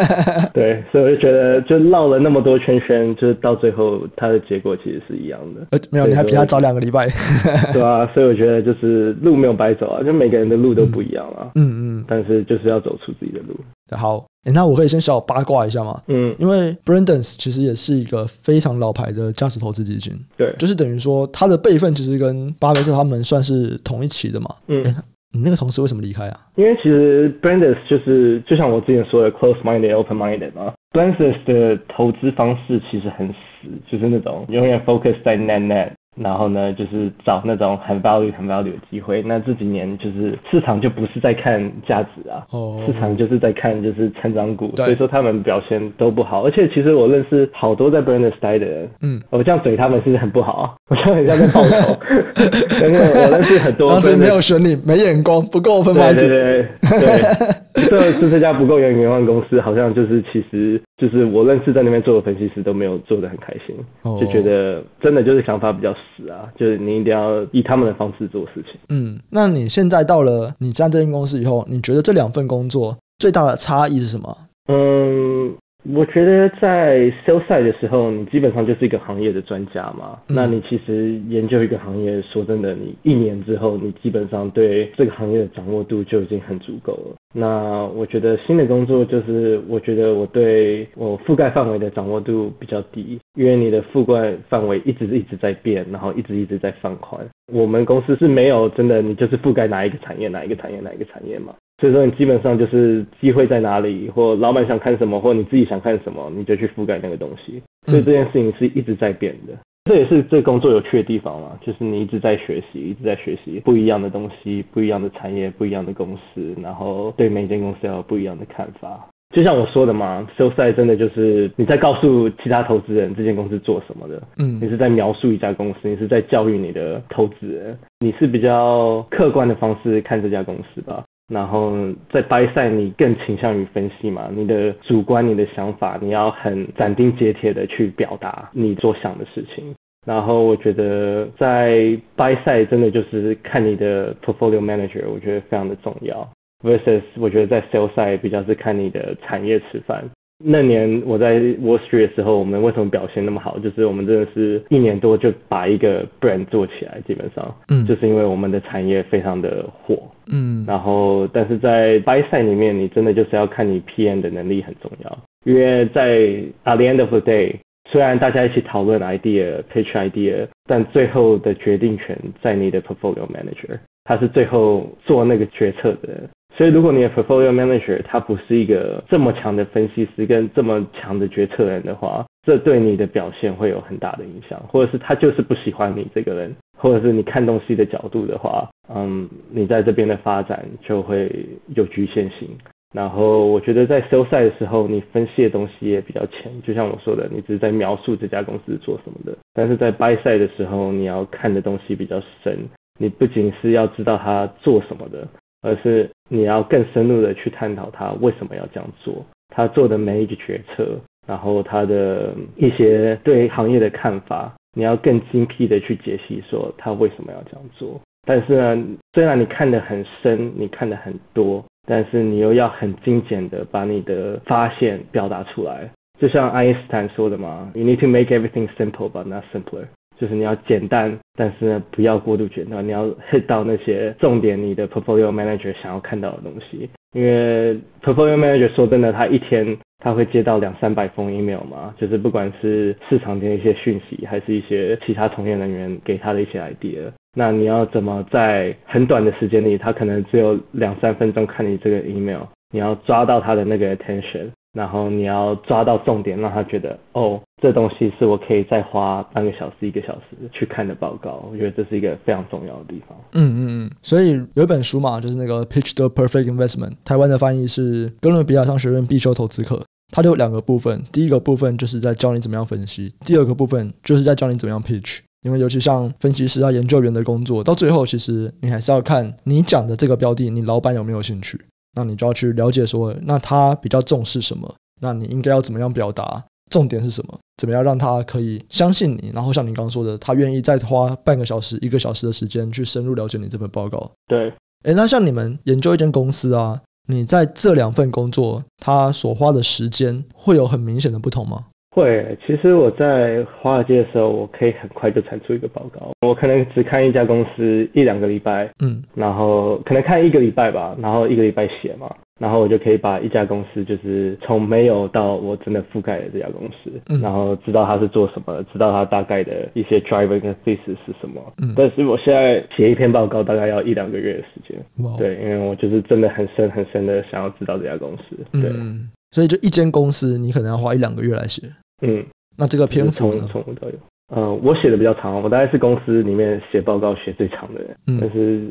[0.54, 5.66] 对，所以我就觉得，就绕了那么多圈圈，就是到最后他的结果其实是一样的。
[5.70, 7.06] 呃，没有，你还比他早两个礼拜。
[7.72, 11.52] 对啊，所以我觉得就是路没有白走啊，就每个人的路都不一样啊。
[11.56, 11.90] 嗯嗯。
[11.90, 13.56] 嗯，但是就是要走出自己的路。
[13.96, 16.00] 好，欸，那我可以先小八卦一下吗？
[16.08, 20.14] 嗯，因为 Brandes 其实也是一个非常老牌的价值投资基金。
[20.36, 24.48] 对，就是等于说它的辈分其实跟巴菲特他们算是同一期的嘛。
[24.68, 24.94] 嗯，欸，
[25.32, 26.40] 你那个同事为什么离开啊？
[26.56, 30.72] 因为其实 Brandes 就是就像我之前说的 close minded open minded 嘛。
[30.92, 35.92] Brandes 的投资方式其实很死，就是那种永远 focus 在 net net。
[36.16, 39.22] 然后呢，就是找那种很 value、很 value 的机会。
[39.22, 42.84] 那这几年就是市场就不是在看价值啊，oh.
[42.84, 46.44] 市场就是在看就是成长股，所以说他们表现都不好。
[46.44, 50.74] 而且其实我认识好多在 Brandes 待的人，嗯，我这样怼他们是不是很不好啊？
[50.90, 52.00] 我这样很像在报仇。
[52.80, 56.12] 但是我认识很多，当时没有选你，没眼光，不够分发。
[56.12, 64.20] 对对对对， 这是这家不够有眼光公司，好像就是其实就是我认识在那边做的分析师都没有做得很开心，oh.
[64.20, 65.94] 就觉得真的就是想法比较。
[66.16, 68.80] 是啊，就是你一定要以他们的方式做事情。
[68.88, 74.36] 嗯，那你现在到了你在这间公司以后，你觉得这两份工作最大的差异是什么？
[74.68, 75.54] 嗯，
[75.88, 80.18] 我觉得在 side 的时候，你基本上就是一个行业的专家嘛。
[80.28, 87.16] 嗯、那你其实研究一个行业，说真的，你一年之后，你基本上对这个行业的掌握度就已经很足够了。
[87.32, 97.26] 那我觉得新的工作就是，我觉得我对我覆盖范围的掌握度比较低，因为你的覆盖范围一直一直在变，然后一直一直在放宽。
[97.52, 101.54] 我们公司是没有真的，你就是覆盖哪一个产业，哪一个产业，哪一个产业嘛。
[101.80, 107.62] 所以说你基本上就是机会在哪里，或老板想看什么，或你自己想看什么，你就去覆盖那个东西。
[107.86, 109.54] 所以这件事情是一直在变的。
[109.84, 119.08] 这也是这工作有趣的地方嘛，就是你一直在学习，一直在学习不一样的东西，不一样的产业，不一样的公司，然后对每间公司要有不一样的看法。
[119.34, 131.02] 就像我说的嘛 side 真的就是你在告诉其他投资人这间公司做什么的，嗯，你是在描述一家公司，你是在教育你的投资人，你是比较客观的方式看这家公司吧。
[131.30, 131.72] 然后
[132.10, 139.72] 在 buy 赛你更倾向于分析嘛，你的主观、你的想法，你要很斩钉截铁的去表达你所想的事情。
[140.04, 146.28] 然后我觉得在 buy 赛真的就是看你的 portfolio manager，我觉得非常的重要。
[146.64, 150.04] versus 我觉得在 sales 赛比较是看你的产业吃饭。
[150.42, 153.58] 那年我在 Wall Street 的时候，我们为什么表现那么好？
[153.58, 166.18] 就是我们真的是一年多就把一个 brand 做起来，基本上，嗯，就是因为我们的产业非常的火，嗯，然后但是在 buy side 里面，你真的就是要看你 PM 的能力很重要，因为在
[166.64, 167.54] at the end of the day。
[167.90, 176.30] 虽然大家一起讨论 idea、pitch idea，但最后的决定权在你的 portfolio manager，他是最后做那个决策的人。
[176.56, 191.30] 所以如果你的 portfolio manager 他不是一个这么强的分析师跟这么强的决策人的话，这对你的表现会有很大的影响，或者是他就是不喜欢你这个人，或者是你看东西的角度的话，嗯，你在这边的发展就会
[191.74, 192.48] 有局限性。
[192.92, 199.38] 然后我觉得在 sell side 的时候，你分析的东西也比较浅，就像我说的，你只是在描述这家公司做什么的。
[199.54, 202.58] 但是在 buy side 的时候，你要看的东西比较深，
[202.98, 205.28] 你不仅是要知道他做什么的，
[205.62, 218.00] 而是你要更深入的去探讨他为什么要这样做，他做的每一个决策，然后他的一些对行业的看法，你要更精辟的去解析说他为什么要这样做。
[218.26, 221.64] 但是呢，虽然你看得很深，你看得很多。
[221.86, 229.86] 但是你又要很精简的把你的发现表达出来，就像爱因斯坦说的嘛，You need to make everything simple but not simpler，
[230.20, 236.90] 就是你要简单，但是呢不要过度简单，你要 hit 到那些重点，你的 portfolio manager 想要看到的东西。
[237.14, 247.10] 因为 portfolio manager 说真的，他一天他会接到两三百封 email 嘛，就是不管是市场的一些讯息，还是一些其他从业人员给他的一些 idea。
[247.34, 261.44] 那你要怎么在很短的时间里，他可能只有两三分钟看你这个 email，你要抓到他的那个 attention，然后你要抓到重点，让他觉得哦，这东西是我可以再花半个小时、一个小时去看的报告。
[261.50, 263.18] 我觉得这是一个非常重要的地方。
[263.32, 263.90] 嗯嗯嗯。
[264.02, 269.82] 所以有一本书嘛，就是那个《Pitch the Perfect Investment》，台湾的翻译是哥伦比亚商学院必修投资课。
[270.12, 275.20] 它就有两个部分，第一个部分就是在教你怎么样分析，第二个部分就是在教你怎么样 pitch。
[275.42, 281.58] 因为尤其像分析师啊、研究员的工作，到最后其实你还是要看你讲的这个标的，你老板有没有兴趣。
[281.96, 284.74] 那你就要去了解说，那他比较重视什么？
[285.00, 286.44] 那你应该要怎么样表达？
[286.70, 287.38] 重点是什么？
[287.56, 289.32] 怎么样让他可以相信你？
[289.34, 294.10] 然后像你刚刚说的，他愿意再花半个小时、一个小时的时间去深入了解你这份报告。
[294.28, 294.52] 对，
[294.84, 301.66] 诶，那像你们研究一间公司啊，你在这两份工作，他所花的时间会有很明显的不同吗？
[302.00, 306.10] 会，其实我在华尔街的时候，我可以很快就产出一个报告。
[306.26, 321.40] 我可能只看一家公司一两个礼拜，嗯，然后可能看一个礼拜吧，然后一个礼拜写嘛，然后我就可以把一家公司就是从没有到我真的覆盖了这家公司，嗯，然后知道它是做什么，知道它大概的一些 driver 跟 thesis 是什么。
[321.62, 324.78] 嗯，但是我现在写一篇报告大概要一两个月的时间。
[325.04, 328.36] 哇，对，因为我就是真的很深很深的想要知道这家公司。
[328.52, 328.70] 对。
[328.72, 331.62] 嗯所以就一间公司，你可能要花一两个月来写。
[332.02, 332.24] 嗯，
[332.56, 333.46] 那这个篇幅呢？
[333.50, 333.94] 从头到尾，
[334.34, 338.68] 呃，我写的比较长，我大概是公司里面写报告写最长的人，嗯，但是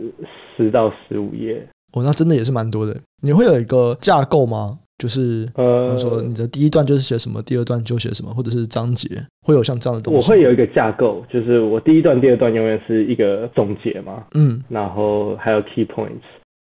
[0.56, 1.66] 十到十五页。
[1.94, 2.96] 哦，那真的也是蛮多的。
[3.22, 4.80] 你会有一个架构吗？
[5.00, 9.08] 就是呃，说你的第一段就是写什么，第二段就写什么，或者是章节，
[9.48, 10.18] 会有像这样的东西？
[10.18, 16.20] 我会有一个架构，就是我第一段、第二段永远是一个总结嘛，嗯，然后还有 key points。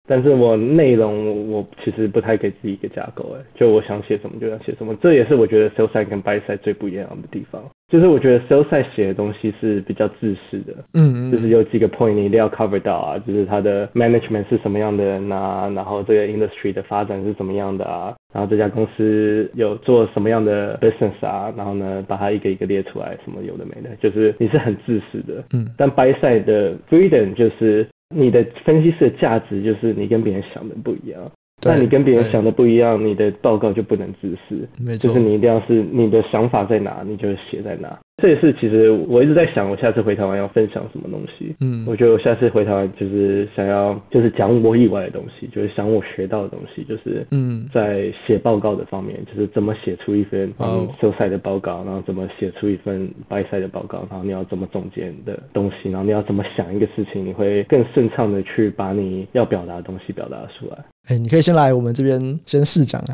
[0.06, 7.62] 但是我内容我其实不太给自己一个架构，哎，就我想写什么就想写什么，这也是我觉得 sell side 跟 buy side 最不一样的地方。
[7.88, 26.44] 就是我觉得 sell side 写的东西是比较自私的，嗯，嗯，就是有几个 point 你一定要 cover 到啊，就是它的 management 是什么样的人啊，然后这个 industry 的发展是怎么样的啊，然后这家公司有做什么样的 business 啊，然后呢把它一个一个列出来，什么有的没的，就是你是很自私的，嗯，但 buy side
[26.44, 27.86] 的 freedom 就是。
[28.14, 31.20] 你的分析师的价值就是你跟别人想的不一样，
[31.64, 37.98] 那你跟别人想的不一样，你的报告就不能自私，没错，就是你一定要是你的想法在哪，你就写在哪。
[38.24, 41.54] 这也是其实我一直在想，我下次回台湾要分享什么东西。
[41.60, 60.78] 嗯，我觉得我下次回台湾就是想要就是讲我以外的东西，就是想我学到的东西，就是嗯，在写报告的方面，就是怎么写出一份嗯 sell side 的报告，然后怎么写出一份 buy side 的报告，然后你要怎么总结你的东西，然后你要怎么想一个事情，你会更顺畅的去把你要表达的东西表达出来。
[61.08, 63.12] 哎，你可以先来我们这边先试讲啊。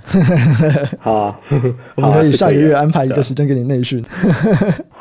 [1.00, 1.40] 好啊，
[1.96, 4.00] 我们可以 下个月安排一个时间给你内训。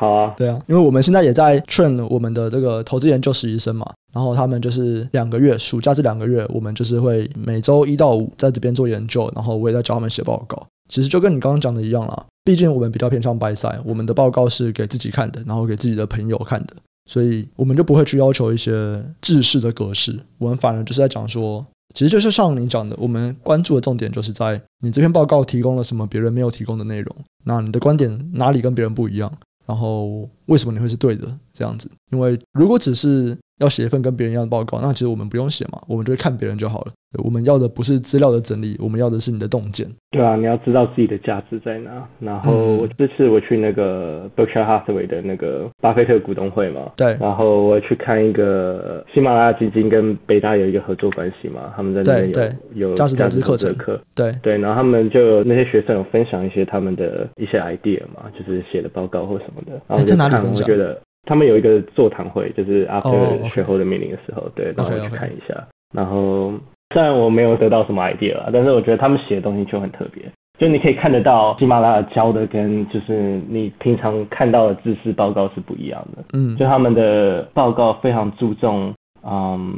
[0.00, 10.66] 好啊，对啊，因为我们现在也在训我们的这个投资研究实习生嘛，然后他们就是两个月，暑假这两个月，我们就是会每周一到五在这边做研究，然后我也在教他们写报告。
[10.88, 21.62] 其实就跟你刚刚讲的一样啦，毕竟我们比较偏向 buy side，我们的报告是给自己看的，然后给自己的朋友看的，所以我们就不会去要求一些制式的格式，我们反而就是在讲说。
[21.92, 29.30] 其实就是像你讲的，我们关注的重点就是在你这篇报告提供了什么别人没有提供的内容，那你的观点哪里跟别人不一样，
[29.70, 31.88] 然后为什么你会是对的这样子？
[32.10, 36.92] 因为如果只是要写一份跟别人一样的报告，那其实我们不用写嘛，我们就会看别人就好了。
[37.24, 39.84] 我们要的不是资料的整理，我们要的是你的洞见。
[40.12, 41.90] 对啊，你要知道自己的价值在哪。
[42.20, 47.16] 然后我这次我去那个 Berkshire Hathaway 的那个巴菲特股东会嘛，对。
[47.20, 54.56] 然后我去看一个喜马拉雅基金跟北大有一个合作关系嘛，他们在那边有有价值投资课程课，对对。
[54.56, 59.72] 然后他们就那些学生有分享一些他们的一些 idea 嘛，就是写的报告或什么的。
[59.88, 60.64] 然后在哪里分享？
[60.64, 60.96] 我觉得。
[61.24, 65.66] 他们有一个座谈会，就是 after 学后的 meeting 的时候，对，然后我去看一下。
[65.94, 66.52] 然后
[66.94, 70.24] 虽然我没有得到什么 idea 啦，但是我觉得他们写的东西就很特别，
[70.58, 76.24] 就你可以看得到喜马拉雅教的跟就是你平常看到的知识报告是不一样的。
[76.32, 79.74] 嗯，就他们的报告非常注重，嗯，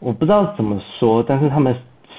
[0.00, 1.74] 我不知道怎么说，但是他们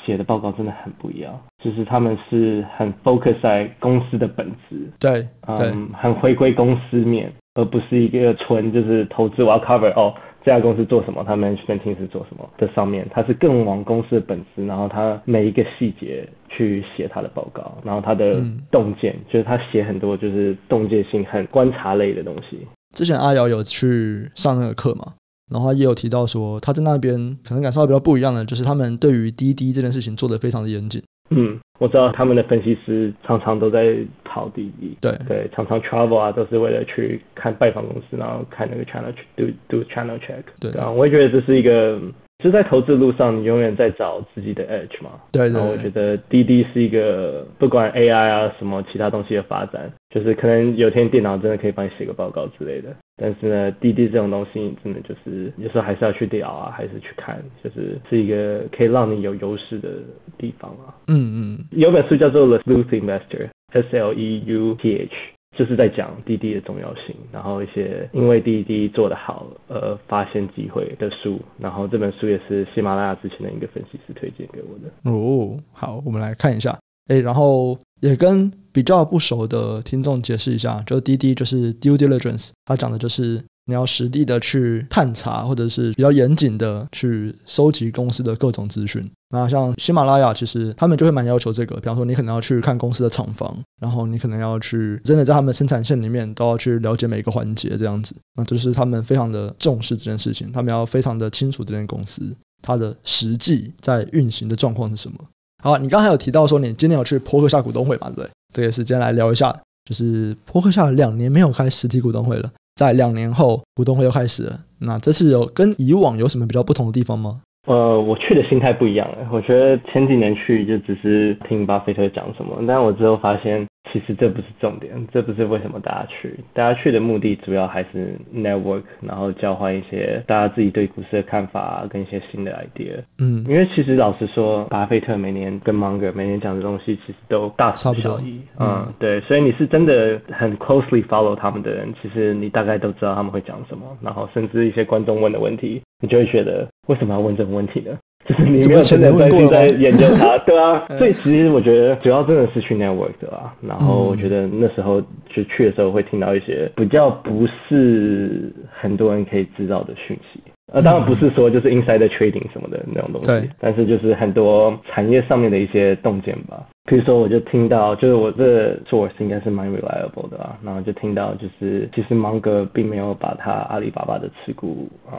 [0.06, 7.32] 写的报告真的很不一样，就是他们是很 focus 在公司的本质，对，嗯，很回归公司面。
[7.56, 10.14] 而不是一个纯就是投资，我要 cover 哦，
[10.44, 22.60] 这家公司做什么，他们 management team 是做什么的上面，它是更往公司的本质，然后它每一个细节去写它的报告，然后它的洞见，嗯、就是他写很多就是洞见性很观察类的东西。
[22.96, 25.14] 之前阿瑶有去上那个课嘛，
[25.52, 31.02] 然后他也有提到说他在那边可能感受到比较不一样的，就是他们对于滴滴这件事情做得非常的严谨。
[31.36, 40.44] 嗯，我知道他们的分析师常常都在跑滴滴，对对，常常 travel 啊，都是为了去看拜访公司，然后看那个 channel do do channel check。
[40.60, 42.00] 对啊，我也觉得这是一个
[42.44, 45.12] 就在投资路上，你永远在找自己的 edge 嘛。
[45.32, 45.54] 对，对，对。
[45.54, 52.90] 然后我觉得滴滴是一个不管 AI 啊什么其他东西的发展，就是可能有天电脑真的可以帮你写个报告之类的。
[53.16, 59.90] 但是呢，滴滴这种东西真的就是有时候还是要去聊啊，还是去看，就是是一个可以让你有优势的
[60.38, 60.96] 地方啊。
[61.08, 61.60] 嗯嗯。
[61.72, 65.12] 有本书叫做《The Sleuth Investor》，S L E U T H。
[65.56, 75.12] 就是在讲滴滴的重要性，然后一些因为滴滴做得好而发现机会的书，然后这本书也是喜马拉雅之前的一个分析师推荐给我的。
[75.12, 76.76] 哦，好，我们来看一下，
[77.08, 83.44] 哎，然后也跟比较不熟的听众解释一下，就滴滴就是 due diligence，它讲的就是。
[83.66, 89.10] 你要实地的去探查，或者是比较严谨的去收集公司的各种资讯。
[89.30, 98.14] 那像喜马拉雅，其实他们就会蛮要求这个，比方说你可能要去看公司的厂房，然后你可能要去真的在他们生产线里面都要去了解每个环节这样子。
[98.36, 105.18] 那就是他们非常的重视这件事情，他们要非常的清楚这间公司它的实际在运行的状况是什么。
[105.64, 108.08] 好，你刚才有提到说你今天有去波克夏股东会嘛？
[108.10, 108.30] 对不对？
[108.54, 109.50] 这个时间来聊一下，
[109.86, 112.52] 就是波克夏两年没有开实体股东会了。
[112.76, 114.60] 在两年后，股东会又开始了。
[114.80, 117.40] 那这次有跟以往有什么比较不同的地方吗？
[117.66, 119.08] 呃，我去的心态不一样。
[119.32, 123.66] 我觉得前几年去就只是听巴菲特讲什么，但我之后发现。
[123.94, 126.34] 其实这不是重点，这不是为什么大家去。
[126.52, 133.04] 大家去的目的主要还是 network，然后交换一些大家自己对股市的看法啊，跟一些新的 idea。
[133.20, 138.42] 嗯，因为其实老实说，巴菲特每年跟 Munger 每年讲的东西其实都大同小异。
[138.58, 143.86] 嗯，嗯，对，所以你是真的很 closely follow 他们的人，其实你大概都知道他们会讲什么。
[144.02, 147.96] 然后甚至一些观众问的问题，你就会觉得为什么要问这个问题呢？
[148.26, 153.54] 就是你没有真的专心在研究它， 对啊，所以其实我觉得主要真的是去 network 的啊。
[153.62, 160.40] 然后我觉得那时候就去的时候会听到一些比较不是很多人可以知道的讯息，
[160.72, 166.66] 呃，当然不是说就是 inside trading 什么的那种东西，对，但是就是很多产业上面的一些洞见吧。
[166.86, 175.18] 比如说我就听到，就是我这 source 应该是蛮 reliable 的啊，然后就听到就是其实芒格并没有把他阿里巴巴的持股嗯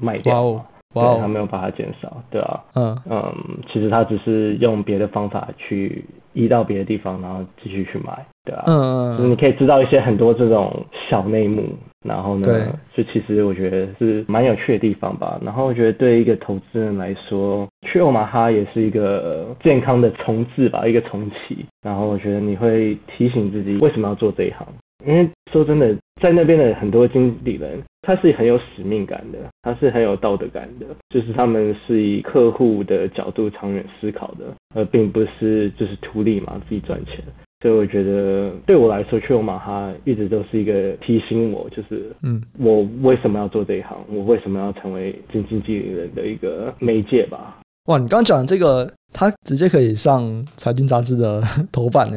[0.00, 0.42] 卖掉。
[0.42, 0.60] Wow.
[0.94, 3.34] 对，他没有把它减少，对啊，嗯嗯，
[3.70, 11.64] 其实他只是用别的方法去移到别的地方，然后继续去买，对啊，嗯嗯，就是你可以知道一些很多这种小内幕，
[12.02, 15.38] 然后呢，对，就其实我觉得是蛮有趣的地方吧。
[15.44, 21.64] 然后我觉得对一个投资人来说，去欧马哈也是一个健康的重置吧，一个重启。
[21.82, 24.66] 然后我觉得你会提醒自己为什么要做这一行。
[25.06, 37.22] 因为说真的，在那边的很多经理人，他是很有使命感的，他是很有道德感的，就是他们是以客户的角度长远思考的，而并不是就是图利嘛，自己赚钱。
[37.60, 47.58] 所以我觉得对我来说，去欧马哈一直都是一个提醒我，就是嗯，我为什么要做这一行，我为什么要成为基金经纪人的一个媒介吧。
[47.86, 51.40] 哇，你刚刚讲的这个，他直接可以上财经杂志的
[51.72, 52.16] 头版呢。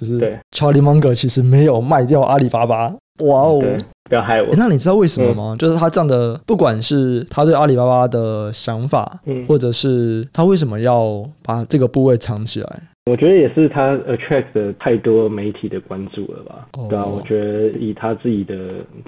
[0.00, 2.86] 就是对，Charlie Munger 其实没有卖掉阿里巴巴，
[3.26, 3.60] 哇哦！
[4.08, 4.48] 不要害我。
[4.52, 5.54] 那你知道为什么吗？
[5.54, 12.82] 嗯、就是他这样的，不管是他对阿里巴巴的想法，嗯、或者是他为什么要把这个部位藏起来。
[13.10, 16.66] 我觉得也是他 attract 的太多媒体的关注了吧？
[16.78, 18.54] 哦、对啊，我觉得以他自己的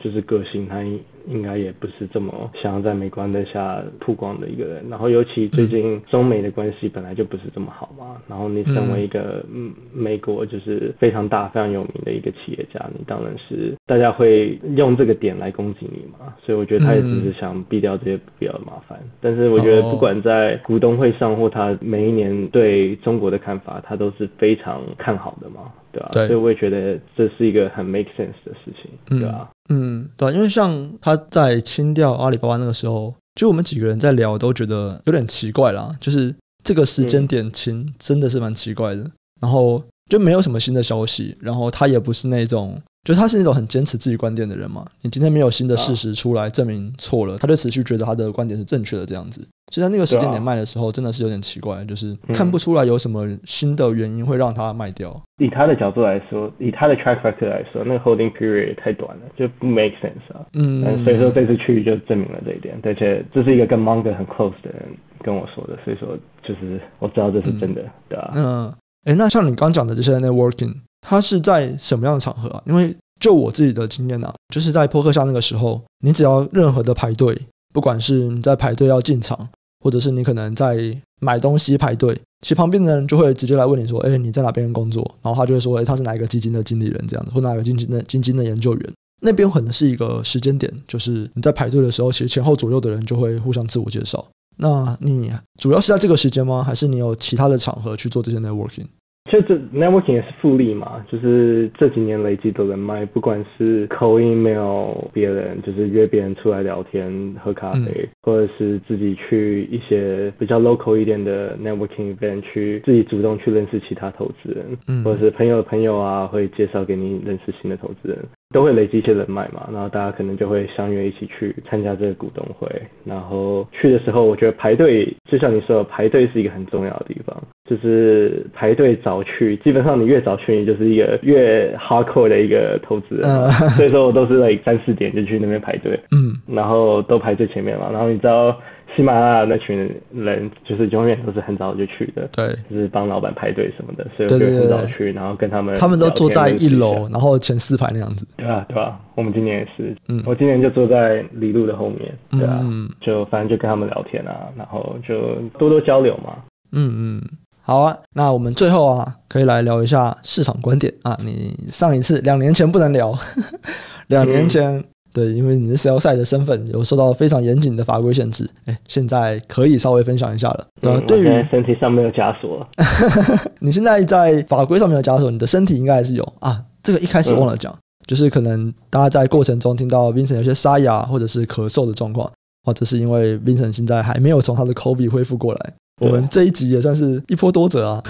[0.02, 0.83] 就是个性，他
[1.27, 4.85] 应该也不是这么想要在美光灯下曝光的一个人。
[4.89, 8.21] 然后尤其最近中美的关系本来就不是这么好嘛。
[8.29, 16.35] 然后你身为一个嗯美国就是非常大非常有名的一个企业家，你当然是大家会用这个点来攻击你嘛。
[16.45, 18.99] 所以我觉得他也只是想避掉这些不必要的麻烦。
[19.21, 26.09] 但是我觉得不管在股东会上或他每一年对中国的看法，他都是非常看好的嘛，对吧？
[26.12, 29.50] 对，所以我也觉得这是一个很 make sense 的事情，嗯、对吧？
[29.68, 39.02] 嗯，对，因为像他在清掉阿里巴巴那个时候，就我们几个人在聊，都觉得有点奇怪啦，就是这个时间点清真的是蛮奇怪的。
[39.02, 44.85] 嗯、然后就没有什么新的消息，然后他也不是那种，就他是那种很坚持自己观点的人嘛。
[45.03, 49.47] 你今天没有新的事实出来证明错了，他就持续觉得他的观点是正确的这样子。
[49.73, 55.19] 就在那个时间点卖的时候，真的是有点奇怪，就是看不出来有什么新的原因会让他卖掉。
[55.38, 60.45] 以他的角度来说，以他的 track record 来说，那个 holding period 也太短了，就不 make sense 啊。
[60.53, 64.83] 嗯，所以说这次去就证明了这一点，而且这是一个跟 Munger 很 close 的人
[65.23, 68.31] 跟我说的，所以说就是我知道这是真的，嗯、对吧？
[68.35, 68.73] 嗯，
[69.07, 72.62] 哎，那像你刚讲的这些 networking，它是在什么样的场合啊？
[72.67, 77.38] 因为就我自己的经验啊，就是在波克夏那个时候，你只要任何的排队，
[77.75, 79.49] 不管是你在排队要进场。
[79.85, 94.25] 或者是你可能在买东西排队，其实旁边的人就会直接来问你说：“哎，你在哪边工作？”然后他就会说：“哎，他是哪一个基金的经理人这样子，或哪个基金的基金的研究员。”那边可能是一个时间点，就是你在排队的时候，其实前后左右的人就会互相自我介绍。
[94.59, 96.62] 那你主要是在这个时间吗？
[96.62, 98.87] 还是你有其他的场合去做这些 networking？
[99.33, 118.18] 就这 networking 也是复利嘛，就是这几年累积的人脉，不管是 call email 别人，就是约别人出来聊天喝咖啡，嗯、或者是自己去一些比较 local 一点的 networking event 去自己主动去认识其他投资人，嗯、或者是朋友的朋友啊会介绍给你认识新的投资人。
[118.53, 122.68] 都会累积一些人脉嘛，然后大家可能就会相约一起去参加这个股东会，
[123.05, 138.57] 然后去的时候，我觉得排队就像你说的，排队是一个很重要的地方，就是排队早去，基本上你越早去，你就是一个越 hardcore 的一个投资人，嗯、所以说我都是在三四点就去那边排队，嗯，然后都排最前面嘛，然后你知道。
[138.95, 139.76] 喜马拉雅那群
[140.12, 148.26] 人就是永远都是很早就去的，对，就是帮老板排队什么的，所以我就很早去，然后跟他们，他们都坐在一楼，然后前四排那样子。
[148.36, 156.36] 对啊，对啊，我们今年也是，嗯，我今年就坐在李路的后面，对啊，嗯，就反正就跟他们聊天啊，然后就多多交流嘛。
[156.72, 157.22] 嗯嗯，
[157.62, 161.16] 好啊，那我们最后啊，可以来聊一下市场观点啊。
[161.24, 163.12] 你上一次两年前不能聊，
[164.09, 164.84] 两年前。
[165.13, 168.49] 嗯对，因为你是 sell side 的身份，有受到非常严谨的法规限制。
[168.65, 170.67] 哎，现在可以稍微分享一下了。
[170.81, 172.67] 对，对于身体上没有枷锁，
[173.61, 176.65] 你现在在法规上没有枷锁，你的身体应该还是有啊。
[176.83, 182.31] 这个一开始忘了讲，嗯、就是可能大家在过程中听到 Vincent 有些沙哑或者是咳嗽的状况，
[182.65, 185.73] 或者是因为 Vincent 现在还没有从他的 COVID 恢复过来。
[186.03, 188.03] 我们这一集也算是一波多折啊，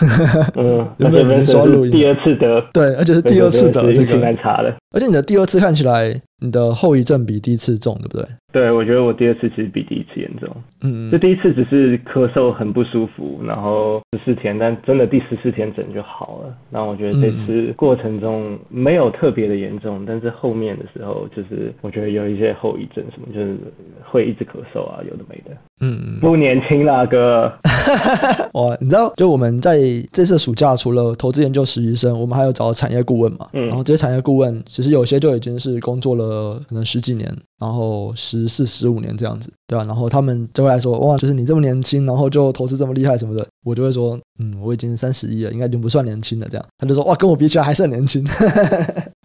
[0.56, 1.92] 嗯， 有没有人说录音？
[1.92, 4.74] 第二次得，对，而且是第二次得这个，难查的。
[4.94, 8.26] 而且你的第二次看起来，你的后遗症比第一次重，对不对？
[8.52, 10.48] 对，我觉得我第二次其实比第一次严重。
[10.82, 16.54] 嗯，就第一次只是咳嗽很不舒服，然后十四天，但真的第十四天整就好了。
[16.70, 23.56] 然后我觉得这次过程中没有特别的严重，但是后面的时候就是我觉得有一些后遗症，什么就是
[24.04, 25.56] 会一直咳嗽啊，有的没的。
[25.84, 27.52] 嗯，不年轻了，哥。
[28.54, 29.80] 哇，你知道，就我们在
[30.12, 33.48] 这次暑假除了投资研究实习生，我们还有找产业顾问嘛。
[33.52, 37.28] 嗯，然后这些产业顾问其实有些就已经是工作了可能十几年，
[37.58, 39.84] 然后十四、十五年这样子，对吧？
[39.84, 46.46] 然后他们就会来说，哇，就是你这么年轻，然后就投资这么厉害什么的， 我就会说，嗯，我已经三十一了，应该已经不算年轻了。
[46.48, 48.24] 这样，他就说，哇，跟我比起来还是很年轻。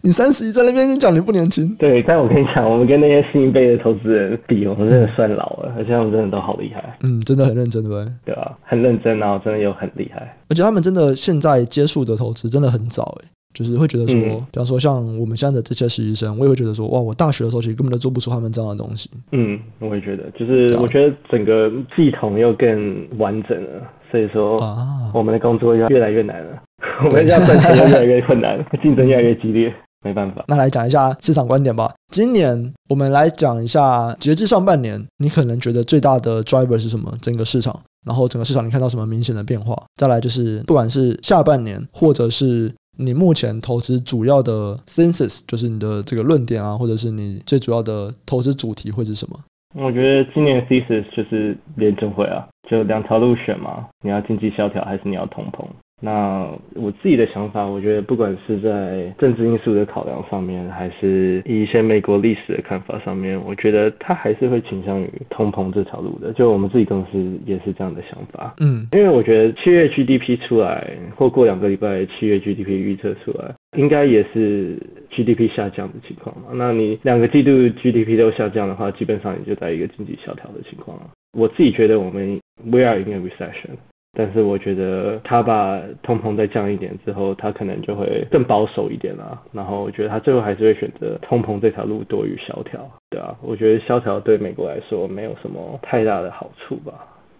[0.02, 1.74] 你三十一在那边，你讲你不年轻？
[1.74, 6.96] 对，但我跟你讲，我们跟那些新一辈的投资人比，我们真的算老了，而且他们真的都好厉害。
[7.02, 8.06] 嗯，真的很认真，对不对？
[8.26, 13.28] 对啊，很认真，然后真的又很厉害，而且他们真的现在接触的投资真的很早，哎。
[13.54, 14.20] 就是会觉得说，
[14.52, 19.10] 比方说像我们现在的这些实习生，我也会觉得说，哇，我大学的时候其实根本都做不出他们这样的东西。
[19.32, 23.82] 嗯，我也觉得，就是我觉得整个系统又更完整了，
[24.12, 26.62] 所以说啊，我们的工作要越来越难了，
[27.04, 29.74] 我们这样赚钱又越来越困难， 竞争越来越激烈，
[30.04, 30.44] 没办法。
[30.48, 31.92] 那来讲一下市场观点吧。
[32.12, 37.12] 今年我们来讲一下，截至上半年，你可能觉得最大的 driver 是什么？
[37.20, 39.76] 整个市场，然后整个市场你看到什么明显的变化？
[39.96, 42.72] 再来就是，不管是下半年，或者是。
[43.00, 49.38] 你目前投资主要的 thesis 就是你的这个论点啊，或者是你最主要的投资主题会是什么？
[49.76, 55.64] 我觉得今年的 thesis 就是联政会啊，就两条路选嘛，你要经济萧条还是你要通膨？
[56.00, 66.32] 那我自己的想法，我觉得不管是在政治因素的考量上面，还是以一些美国历史的看法上面，我觉得他还是会倾向于通膨这条路的。
[66.34, 68.54] 就我们自己公司也是这样的想法。
[68.60, 74.78] 嗯，因为我觉得七月 GDP 出来，或过两个礼拜七月 GDP 预测出来，应该也是
[75.10, 76.50] GDP 下降的情况嘛。
[76.54, 81.10] 那你两个季度 GDP 都下降的话，基本上你就在一个经济萧条的情况了。
[81.36, 83.76] 我自己觉得我们 We are in a recession。
[84.16, 89.40] 但是我觉得他把通膨再降一点之后，他可能就会更保守一点啦。
[89.52, 92.80] 然后我觉得他最后还是会选择通膨这条路多于萧条，
[93.10, 96.92] 对啊，我觉得萧条对美国来说没有什么太大的好处吧，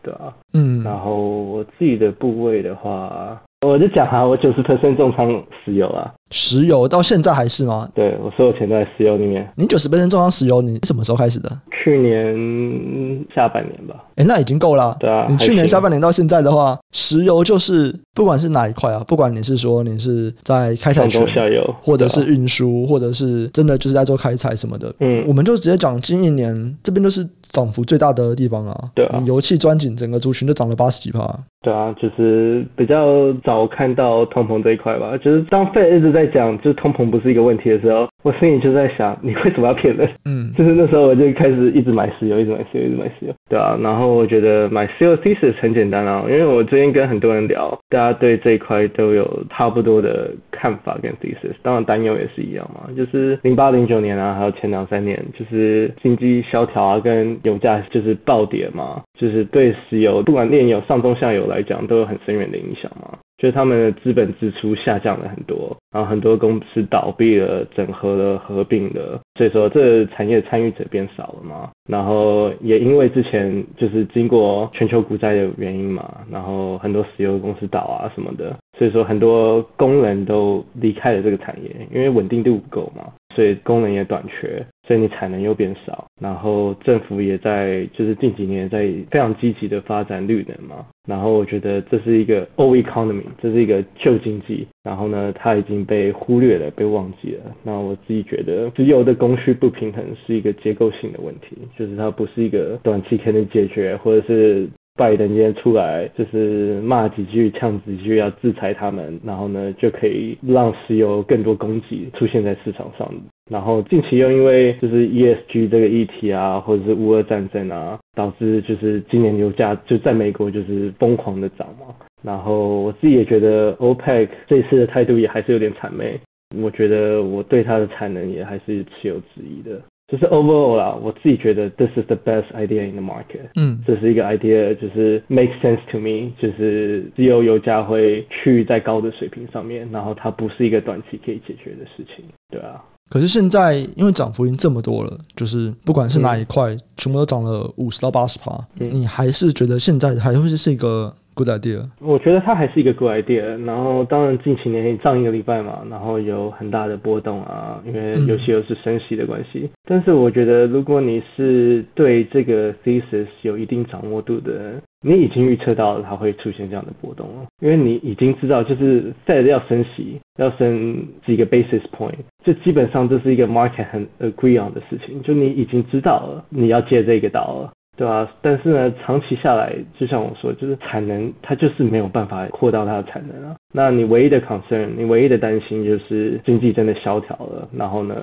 [0.02, 0.32] 对啊。
[0.52, 0.82] 嗯。
[0.84, 6.14] 然后我自己的部位的话，我就讲啊，我九十 percent 重仓石油啊。
[6.30, 7.88] 石油到现在还是吗？
[7.94, 9.50] 对，我所有钱都在石油里面。
[9.56, 11.50] 你九十 percent 重仓石油，你什么时候开始的？
[11.82, 13.94] 去年下半年吧。
[14.16, 14.96] 哎，那已经够了。
[14.98, 24.92] 对啊，你去年下半年到现在的话，石油就是不管是哪一块啊，不管你是说你是在开采权，下游，或者是运输，或者是真的就是在做开采什么的。
[25.00, 28.90] 嗯，我们就直接讲近一年这边就是涨幅最大的地方啊。
[28.94, 31.32] 对啊，油气钻井整个族群都涨了八十几趴。
[31.62, 35.16] 对啊，就是比较早看到通膨这一块吧。
[35.18, 40.08] 就是当费一直在讲，就是通膨不是一个问题的时候，我心里就在想，你为什么要骗人？
[40.24, 43.34] 嗯， 就是那时候我就开始一直买石油，一直买石油，一直买石油。
[43.48, 63.16] 对啊，然后我觉得买石油 thesis 很简单啊，因为我最近跟很多人聊，大家对这一块都有差不多的看法跟 thesis，当然担忧也是一样嘛，就是零八零九年啊，还有前两三年，就是经济萧条啊，跟油价就是暴跌嘛，就是对石油不管炼油上中下游来讲都有很深远的影响嘛。
[63.38, 71.70] 就是他们的资本支出下降了很多，然后很多公司倒闭了、整合了、合并了，所以说这产业参与者变少了嘛。
[71.88, 83.04] 然后也因为之前就是经过全球股灾的原因嘛，然后很多石油公司倒啊什么的，所以说很多工人都离开了这个产业，因为稳定度不够嘛。
[83.38, 88.80] 所以功能也短缺，所以你产能又变少，然后政府也在就是近几年在
[89.12, 97.54] 非常积极的发展绿能嘛，然后我觉得这是一个 old economy，这是一个旧经济，然后呢，它已经被忽略了，被忘记了。
[97.62, 104.68] 那我自己觉得石油的供需不平衡是一个结构性的问题，就是它不是一个短期可能解决，或者是。
[104.98, 113.08] 拜登今天出来就是骂几句、呛几句，要制裁他们，然后呢就可以让石油更多供给出现在市场上。
[113.48, 121.94] 然后近期又因为就是 ESG 这个议题啊，或者是乌俄战争啊，导致就是今年油价就在美国就是疯狂的涨嘛。
[122.22, 126.18] 然后我自己也觉得 OPEC 这次的态度也还是有点谄媚，
[126.60, 129.80] 我觉得我对它的产能也还是持有质疑的。
[130.10, 133.50] 就是 overall 啦，我自己觉得 this is the best idea in the market。
[133.56, 142.82] 嗯，这是一个 idea，就是 make sense to me，就是只有油价会趋于在高的水平上面，然后它不是一个短期可以解决的事情，对啊。
[143.10, 153.64] 可是现在因为涨幅已经这么多了，就是不管是哪一块，嗯、全部都涨了五十到八十趴，你还是觉得现在还会是一个？Good idea，我觉得它还是一个 good idea。
[153.64, 159.60] 然后当然近几年上一个礼拜嘛，然后有很大的波动啊，因为尤其又是升息的关系。
[159.62, 177.72] 嗯、但是我觉得如果你是对这个 thesis 有一定掌握度的人，你已经预测到它会出现这样的波动了，因为你已经知道就是 Fed 要升息，要升几个 basis point，这基本上这是一个 market 很 agree on 的事情，就你已经知道了你要借这个刀了。
[177.98, 183.56] 对啊，但是呢，长期下来，就像我说，就是产能它就是没有办法扩大它的产能啊。
[183.74, 188.14] 那你唯一的 concern，你唯一的担心就是经济真的萧条了，然后呢，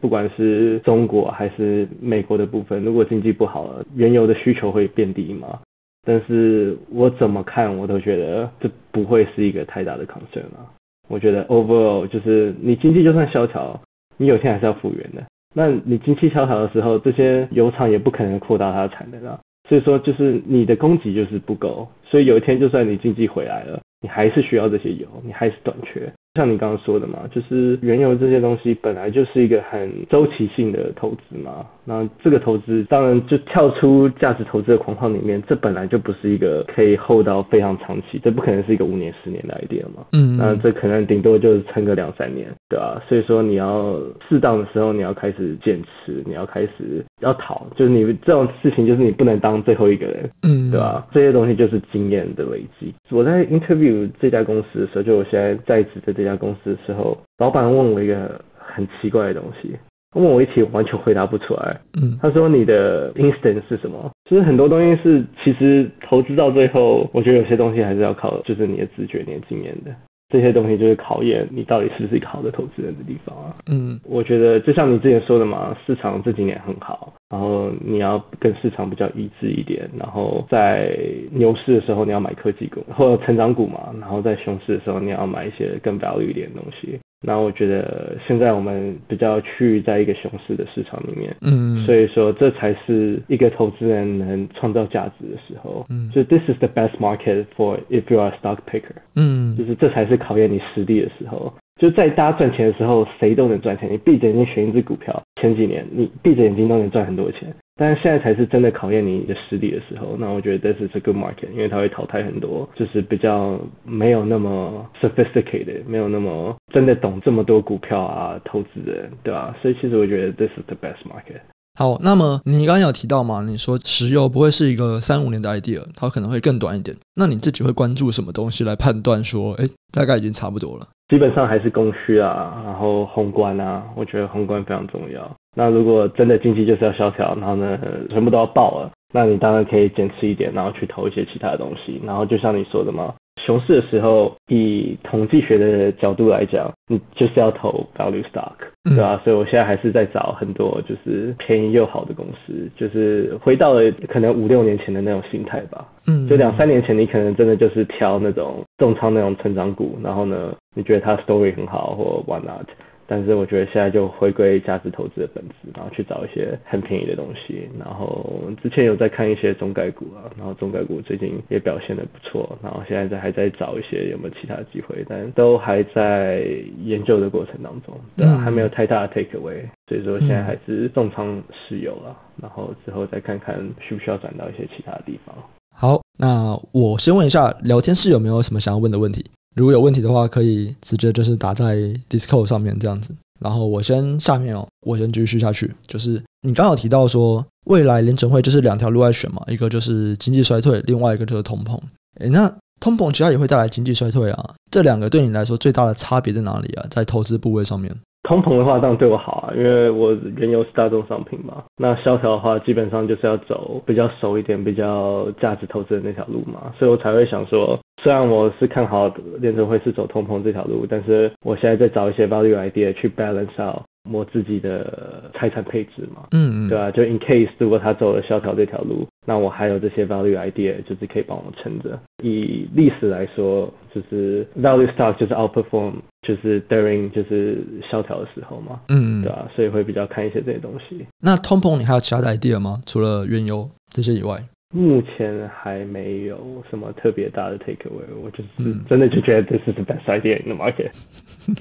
[0.00, 5.60] 不管是中国还是美国的部分，如果经济不好了，原油的需求会变低嘛。
[6.04, 10.66] 但是我怎么看，我都觉得这不会是一个太大的 concern 啊。
[11.08, 13.80] 我觉得 overall 就是你经济就算萧条，
[14.16, 15.22] 你有一天还是要复原的。
[15.54, 19.38] 那你经济萧条的时候，这些油厂也不可能扩大它的产能啊，
[19.68, 26.10] 所以说就是你的供给就是不够，所以有一天就算你经济回来了，你还是需要这些油，你还是短缺。
[26.34, 31.66] 像你刚刚说的嘛，就是原油这些东西本来就是一个很周期性的投资嘛。
[31.84, 40.06] 那这个投资当然就跳出价值投资的框框里面，这本来就不是一个可以 hold 到非常长期，这不可能是一个五年、十年的 idea 嘛。
[40.12, 43.02] 嗯，那这可能顶多就是撑个两三年，对吧、啊？
[43.08, 43.98] 所以说你要
[44.28, 51.06] 适当的时候你要开始坚持，你要开始要逃，就是你这种事情就是你不能当最后一个人，嗯，对吧、啊？
[51.12, 52.94] 这些东西就是经验的累积。
[53.10, 56.14] 我在 interview 这家公司的时候，就我现在在职的。
[56.20, 59.74] 这家公司的时候，老板问我一个很奇怪的东西，
[60.14, 61.80] 问我一题，完全回答不出来。
[62.02, 69.90] 嗯，他说：“你的 instinct 是什么？”就是很多东西是，其实投资到最后，我觉得有些东西还是要靠，就是你的直觉、你的经验的。
[70.30, 73.54] 这些东西就是考验你到底是不是一个好的投资人的地方啊。
[73.70, 80.96] 嗯，我觉得就像你之前说的嘛，市场这几年很好，然后你要跟市场比较一致一点，然后在
[81.32, 86.98] 牛市的时候你要买科技股或者成长股嘛，然后在熊市的时候你要买一些更 value 一点的东西。
[87.22, 101.52] 那我觉得现在我们比较趋于在一个熊市的市场里面，嗯，所以说这才是一个投资人能创造价值的时候，嗯，就 this is the best market for if you are a stock picker，嗯，就是这才是考验你实力的时候。
[101.78, 103.90] 就在大家赚钱的时候，谁都能赚钱。
[103.90, 107.48] 你闭着眼睛选一只股票，前几年你闭着眼睛都能赚很多钱。
[107.80, 110.14] 但是现在才是真的考验你的实力的时候。
[110.18, 119.56] 那我觉得这是这个 market，因为它会淘汰很多，就是比较没有那么 sophisticated，没有那么真的懂这么多股票啊投资人，对吧？
[119.62, 121.40] 所以其实我觉得 this is the best market。
[121.80, 123.40] 好，那么你刚刚有提到嘛？
[123.40, 126.94] 你说石油不会是一个三五年的 idea，它可能会更短一点。
[127.16, 130.86] 那你自己会关注什么东西来判断说，哎，大概已经差不多了？
[131.08, 135.34] 基本上还是供需啊，然后宏观啊，我觉得宏观非常重要。
[135.56, 137.78] 那如果真的经济就是要萧条，然后呢，
[138.10, 141.98] 全部都要爆了，那你当然可以减持一点，然后去投一些其他的东西。
[142.04, 143.14] 然后就像你说的嘛，
[143.44, 148.52] 熊市的时候，以统计学的角度来讲，你就是要投 value stock。
[148.82, 149.20] 对吧、啊？
[149.22, 155.86] 所以我现在还是在找很多就是便宜又好的公司，就是回到了可能五六年前的那种心态吧。
[156.06, 162.66] 嗯，就两三年前你可能真的就是挑那种重仓那种成长股，然后呢，你觉得它 story 很好或 what not。
[163.10, 167.68] 但是我觉得现在就回归价值投资的本质，然后去找一些很便宜的东西。
[167.76, 172.56] 然后之前有在看一些中概股啊，然后中概股最近也表现的不错。
[172.62, 176.44] 然后现在在还在找一些有没有其他的机会，但都还在
[176.84, 179.60] 研究的过程当中，对啊，还没有太大的 take away。
[179.88, 185.34] 所以说现在还是重仓石油了，然后之后再看看需不需要转到一些其他的地方。
[185.74, 189.24] 好，那我先问一下聊天室有没有什么想要问的问题？
[189.56, 191.76] 如果有问题的话，可以直接就是打在
[192.08, 193.14] Discord 上面这样子。
[193.40, 195.72] 然后我先下面哦，我先继续下去。
[195.86, 201.78] 就是你刚好提到说，未来联准会就是两条路来选嘛，一个就是经济衰退，另外一个就是通膨。
[202.20, 204.54] 诶，那通膨其实也会带来经济衰退啊。
[204.70, 206.86] 这两个对你来说最大的差别在哪里啊？
[206.90, 207.94] 在投资部位上面。
[208.22, 211.64] 通膨的话当然对我好啊，因为我原油是大宗商品嘛。
[211.76, 219.08] 那萧条的话，基本上就是要走比较熟一点、比较价值投资的那条路嘛，所以我才会想说，虽然我是看好
[219.38, 223.82] 联储会是走通膨这条路，但是我现在在找一些 value idea 去 balance out。
[224.10, 231.98] 我自己的财产配置嘛，嗯嗯，对啊，就 in case 如果他走了萧条这条路，那我还有这些 value idea，就是可以帮我撑着。
[232.22, 241.06] 以历史来说，就是 value stock 就是 outperform，就是 during 就是萧条的时候嘛，嗯嗯，对啊，所以会比较看一些这些东西。
[241.20, 242.78] 那通膨你还有其他的 idea 吗？
[242.86, 244.38] 除了原油这些以外？
[244.72, 246.38] 目前还没有
[246.70, 250.90] 什么特别大的 takeaway，我就是真的就觉得 this is the best idea in the market，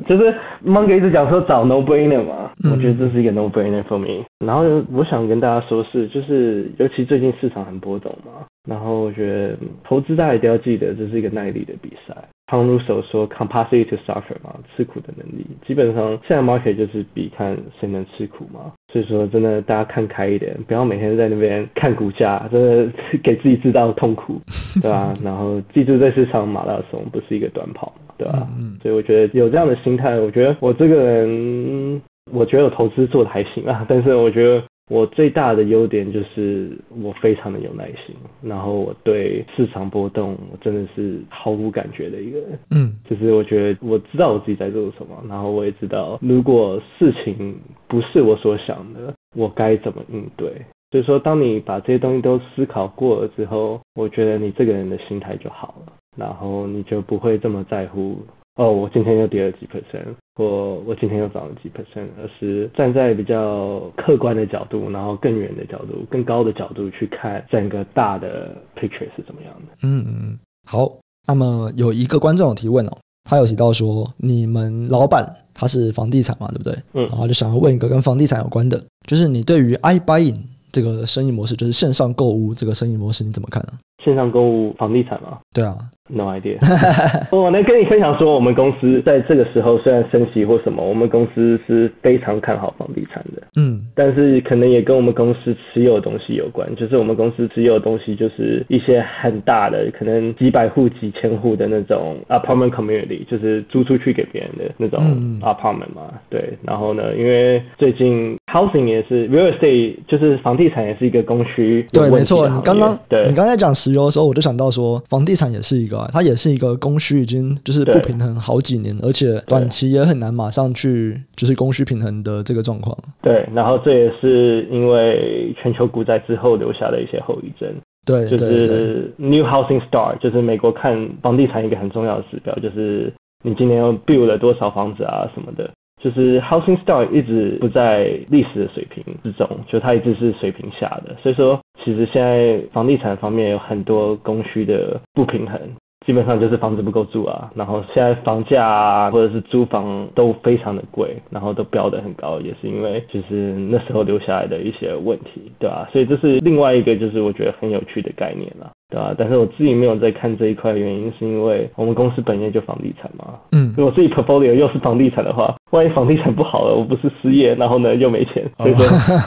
[0.08, 0.34] 就是
[0.64, 4.26] Monk 一直讲说找 no brainer 嘛，我觉得这是一个 no brainer for me。
[4.46, 12.16] 然后我想跟大家说是，就是尤其最近市场很波动嘛，然后我觉得投资大家一定要记得，这是一个耐力的比赛。
[12.50, 18.74] 常如手说 capacity to suffer 嘛，吃苦的能力，基本上现在 market 就是比看谁能吃苦嘛。
[18.92, 22.92] 所以说真的大家看开一点，不要每天在那边看股价，真的
[23.22, 24.42] 给自己制造痛苦，
[24.82, 25.14] 对吧？
[25.24, 28.48] 然后记住这是场马拉松，不是一个短跑，对吧？
[28.82, 34.64] 所以我觉得有这样的心态，我觉得我这个人，我觉得我投资做的还行啊，但是我觉得。
[34.90, 36.72] 我最大的优点就是
[37.02, 42.60] 我非常的有耐心，然后我对市场波动我真的是毫无感觉的一个人。
[42.72, 47.56] 嗯，就是我觉得我知道我自己在做什么，然后我也知道如果事情
[47.88, 50.52] 不是我所想的，我该怎么应对。
[50.92, 58.18] 所以说，当你把这些东西都思考过了之后，我觉得你这个人的心态就好了，然后你就不会这么在乎。
[58.60, 60.04] 哦，我今天又跌了几 percent，
[60.36, 69.78] 或我今天又涨了几 percent，而是站在比较客观的角度，然后更远的角度、更高的角度去看整个大的 picture 是怎么样的。
[69.84, 70.92] 嗯嗯，好。
[71.28, 76.74] 那么有一个观众有提问哦，他有提到说，你们老板他是房地产嘛，对不对？
[76.94, 77.08] 嗯。
[77.08, 80.36] 然后就想要问一个跟房地产有关的，就是你对于 iBuying
[80.72, 83.74] 这个生意模式，就是线上购物这个生意模式，你怎么看呢？
[84.04, 85.40] 线上购物房地产吗？
[85.54, 85.76] 对啊。
[86.12, 86.58] No idea。
[87.32, 93.44] 我能跟你分享说，我们公司在这个时候虽然升息或什么，我们公司是非常看好房地产的。
[93.58, 105.00] 嗯，但是可能也跟我们公司持有的东西有关，就是我们公司持有的东西就是一些很大的，可能几百户、几千户的那种 apartment community，就是租出去给别人的那种
[105.42, 106.12] apartment 嘛。
[106.28, 111.86] 对，然后呢，因为最近 housing 也是 real estate，就是房地产也是一个供需。
[111.94, 112.50] 对，没错。
[112.50, 116.10] 你刚刚对你刚才讲石油的时候，我就想到说，房地产也是一个。
[116.12, 122.98] 它也是一个供需已经就是不平衡好几年，而且短期也很难马上去就是供需平衡的这个状况。
[123.22, 127.70] 对，然后这也是因为全球股灾之后留下的一些后遗症。
[128.06, 135.70] 对，就是 New Housing Start，就是美国看房地产一个很重要的指标，就是你今年又 build 了多少房子啊什么的。
[136.00, 141.16] 就是 Housing Start 一直不在历史的水平之中，就它一直是水平下的。
[141.22, 145.60] 所以说，其实现在房地产方面有很多供需的不平衡。
[146.06, 155.88] 基本上就是房子不够住啊，然后现在房价啊，或者是租房都非常的贵，然后都飙得很高，也是因为就是那时候留下来的一些问题，对吧？
[155.92, 158.72] 所以这是另外一个就是我觉得很有趣的概念了。
[158.90, 159.14] 对啊？
[159.18, 163.40] 但是我自己没有在看这一块，原因是因为我们公司本业就房地产嘛。
[163.52, 163.74] 嗯。
[163.78, 168.84] 如果自己 portfolio 又是房地产的话，万一房地产不好了，我不是失业，然后呢又没钱，所以说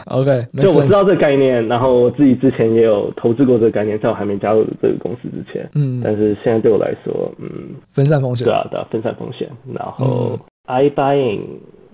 [0.06, 0.30] OK。
[0.60, 5.68] 就我知道这个概念，然后我自己之前也有投资过这个概念，在我还没加入这个公司之前。
[5.74, 6.00] 嗯。
[6.02, 7.48] 但是现在对我来说，嗯，
[7.88, 8.44] 分散风险。
[8.44, 9.48] 对啊，对啊，分散风险。
[9.72, 11.40] 然后 iBuying，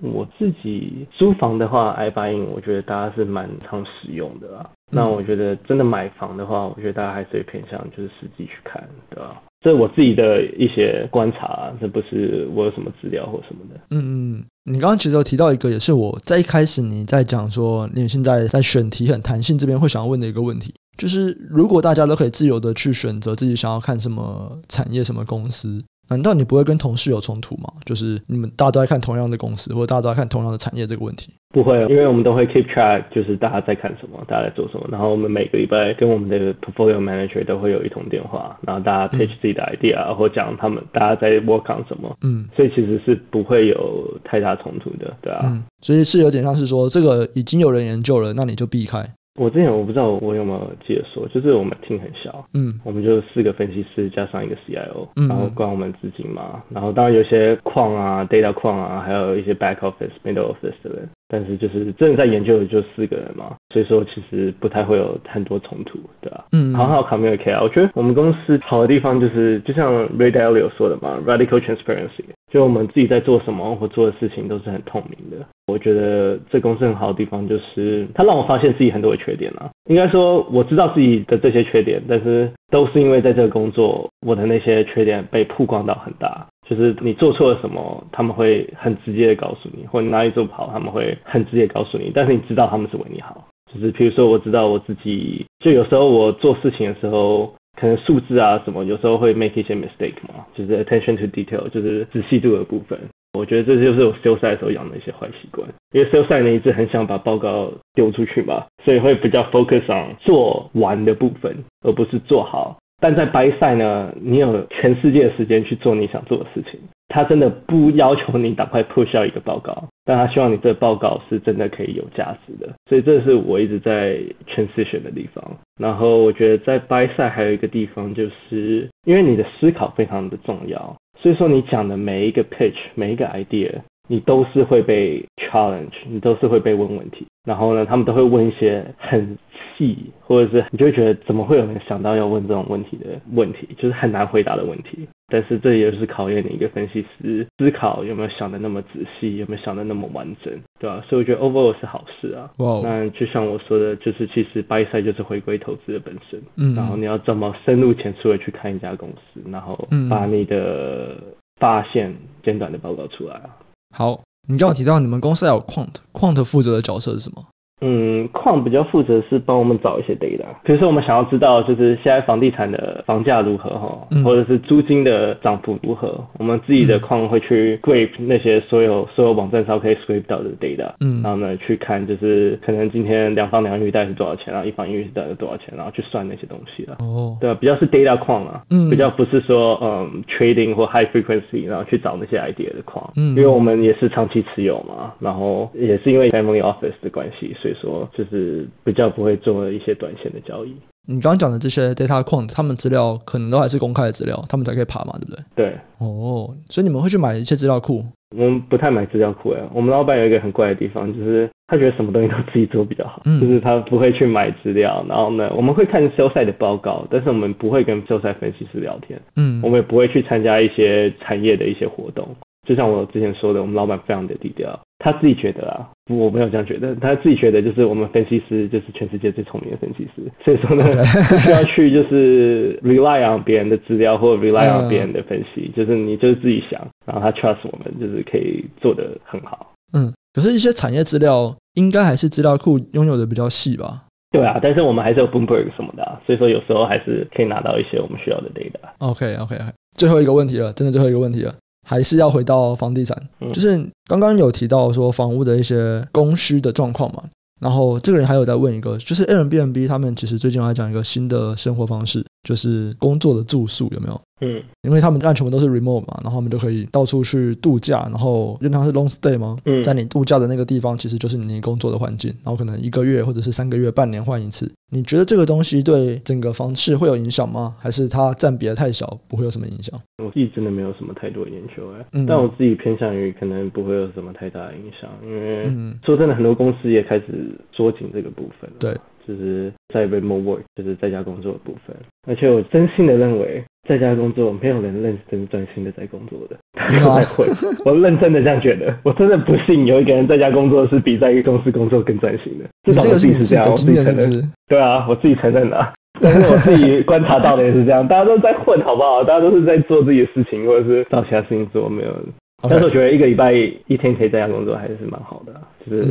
[0.00, 4.70] 我自己租房的话，iBuying 我觉得大家是蛮常使用的啊。
[4.90, 9.42] 那我觉得真的买房的话，我觉得大家还是会偏向就是实际去看，对吧？
[9.60, 13.80] 这是我自己的一些观察，这不是我有什么资料或什么的。
[13.90, 25.84] 嗯嗯，你刚刚其实有提到一个，也是我在一开始你在讲说你现在在选题很弹性这边会想要问的一个问题，就是如果大家都可以自由的去选择自己想要看什么产业、什么公司。
[26.08, 27.70] 难道你不会跟同事有冲突吗？
[27.84, 31.32] 就是你们大家都在看同样的公司，或者大家都在看同样的产业这个问题？
[31.50, 34.86] 不会，因为我们都会 keep track，就是大家在看什么，大家在做什么。
[34.90, 42.14] 然后我们每个礼拜跟我们的 portfolio manager 都会有一通电话，然后大家 pitch 自己的 idea，、嗯、或讲他们大家在 work on 什么。
[42.22, 45.40] 嗯，所以其实是不会有太大冲突的，对啊。
[45.44, 49.04] 嗯，所以是有点像是说，这个已经有人研究了，那你就避开。
[49.38, 66.46] 我之前我不知道我有没有记得说，就是我们 team 很小，嗯，我们就四个分析师加上一个 CIO，嗯，然后管我们资金嘛，然后当然有些矿啊，data 矿啊，还有一些 back office、middle office 的人，但是就是真的在研究的就四个人嘛，所以说其实不太会有很多冲突，对吧？
[66.52, 75.46] 嗯，好好 communicate，我觉得我们公司好的地方就是，就像 Ray Dalio 说的嘛，radical transparency，就我们自己在做什么或做的事情都是很透明的。
[75.68, 79.70] 我觉得这公司很好的地方就是，它让我发现自己很多的缺点啊。
[79.88, 86.46] 应该说，我知道自己的这些缺点，但是都是因为在这个工作，我的那些缺点被曝光到很大。
[86.68, 92.10] 就是你做错了什么，他们会很直接的告诉你，或你哪里做不好，他们会很直接告诉你。
[92.14, 93.46] 但是你知道他们是为你好。
[93.72, 102.98] 就是比如说，我知道我自己，就有时候我做事情的时候，可能数字啊什么，有时候会 make 一些 mistake 嘛，就是 attention to detail，就是仔细度的部分。
[103.38, 112.76] 我觉得这就是我 sales side 的时候养的一些坏习惯，因为 sales side 呢一直很想把报告丢出去嘛，所以会比较 focus on 做完的部分，而不是做好。
[113.00, 122.68] 但在 buy side 呢，你有全世界的时间去做你想做的事情，他真的不要求你赶快 push out 一个报告，但他希望你这个报告是真的可以有价值的。
[122.88, 124.18] 所以这是我一直在
[124.48, 125.44] transition 的地方。
[125.80, 130.96] 然后我觉得在 buy side 还有一个地方，就是因为你的思考非常的重要。
[131.20, 133.72] 所以说，你讲的每一个 pitch，每一个 idea，
[134.06, 137.26] 你都是会被 challenge，你都是会被问问题。
[137.44, 139.36] 然后呢，他们都会问一些很
[139.76, 145.08] 细，或者是你就会觉得怎么会有人想到要问这种问题的问题，就是很难回答的问题。
[145.30, 148.88] 但是这也是考验你一个分析师思考有没有想的那么仔
[149.20, 151.04] 细，有没有想的那么完整，对吧？
[151.06, 152.50] 所以我觉得 overall 是好事啊。
[152.82, 156.40] 那就像我说的，就是其实 buy side 就是回归投资的本身。
[156.56, 156.74] 嗯。
[156.74, 161.16] 然后你要这么深入浅出的去看一家公司，然后把你的
[161.60, 163.56] 发现简短的报告出来啊。
[163.94, 167.44] 好，你刚刚提到你们公司还有 quant，quant 负责的角色是什么？
[167.80, 186.96] 嗯，矿比较负责是帮我们找一些 data，比如说我们想要知道就是现在房地产的房价如何哈，嗯、或者是租金的涨幅如何，我们自己的矿会去 scrape 那些所有所有网站上可以 scrape 到的 data，嗯，然后呢去看就是可能今天两房两浴大概是多少钱，然后一房一浴是大概多少钱，然后去算那些东西了。
[186.98, 197.67] 哦，对，比较是 data 矿啊，嗯，比较不是说嗯 trading 或 high frequency，然后去找那些 idea 的矿，嗯，因为我们也是长期持有嘛，然后也是因为 family office 的关系，所以。
[197.74, 200.74] 说就是比较不会做一些短线的交易。
[201.06, 205.42] 你刚刚讲的这些 data quant，他们资料可能都还是公开的资料，他们才可以爬嘛，对不对？
[205.56, 205.78] 对。
[205.98, 208.04] 哦，所以你们会去买一些资料库？
[208.36, 209.62] 我们不太买资料库哎。
[209.72, 215.02] 我们老板有一个很怪的地方，就是他觉得什么东西都自己做比较好，嗯、就是他不会去买资料。
[215.08, 219.18] 然后呢，我们会看 sell side 的报告，但是我们不会跟 sell side 分析师聊天。
[219.36, 219.62] 嗯。
[219.62, 222.36] 我们也不会去参加一些产业的一些活动。
[222.66, 224.78] 就像我之前说的，我们老板非常的低调。
[224.98, 226.94] 他自己觉得啊，我没有这样觉得。
[226.96, 230.84] 他自己觉得就是我们分析师就是全世界最聪明的分析师，所以说呢，
[231.30, 239.72] 不需要去就是 rely on 别人的资料或者 rely on 别人的分析，就是你就是自己想，然后他 trust 我们就是可以做得很好。
[239.92, 244.04] 嗯，可是一些产业资料应该还是资料库拥有的比较细吧？
[244.30, 248.90] 对啊，但是我们还是有 Bloomberg 什么的啊，所以说有时候还是可以拿到一些我们需要的 data。
[248.98, 249.56] OK OK，
[249.96, 251.54] 最后一个问题了，真的最后一个问题了。
[251.88, 253.16] 还是要回到房地产，
[253.50, 257.24] 就是刚刚有提到说房屋的一些供需的状况嘛，
[257.60, 264.18] 然后这个人还有在问一个，就是 Airbnb 他们其实最近要讲一个新的生活方式，就是工作的住宿有没有？
[264.40, 269.54] 嗯，因为他们家全部都是 remote 嘛，然后他们就可以到处去度假，然后因为它是 long stay 吗？
[269.66, 274.72] 嗯，在你度假的那个地方，其实就是你工作的环境，然后可能一个月或者是三个月、半年换一次。
[274.90, 277.76] 你觉得这个东西对整个房市会有影响吗？
[277.78, 280.00] 还是它占比太小，不会有什么影响？
[280.24, 288.70] 我自己真的没有什么太多研究哎，嗯、但我自己偏向于可能不会有什么太大的影响，因为、嗯、说真的，很多公司也开始缩紧这个部分。
[288.78, 288.96] 对。
[289.28, 291.94] 就是在 remote work，就是在家工作的部分。
[292.26, 296.56] 而且我真心的认为，在家工作没有人认真专心的在工作的。
[296.88, 297.46] 在混。
[297.84, 302.64] 我认真的这样觉得，我真的不信有一个人在家工作是比在公司工作更专心的。
[302.84, 304.52] 至少我自己是这样，我自己承认。
[304.66, 305.92] 对啊，我自己承认的。
[306.20, 309.22] 但是我自己观察到的也是这样，大家都在混，好不好？
[309.22, 312.12] 大家都是在做自己的事情，或者是找其他事情做，没有。
[312.60, 312.70] Okay.
[312.70, 315.52] 但是我觉得一个礼拜一天可以在家工作还是蛮好的，
[315.86, 316.02] 就是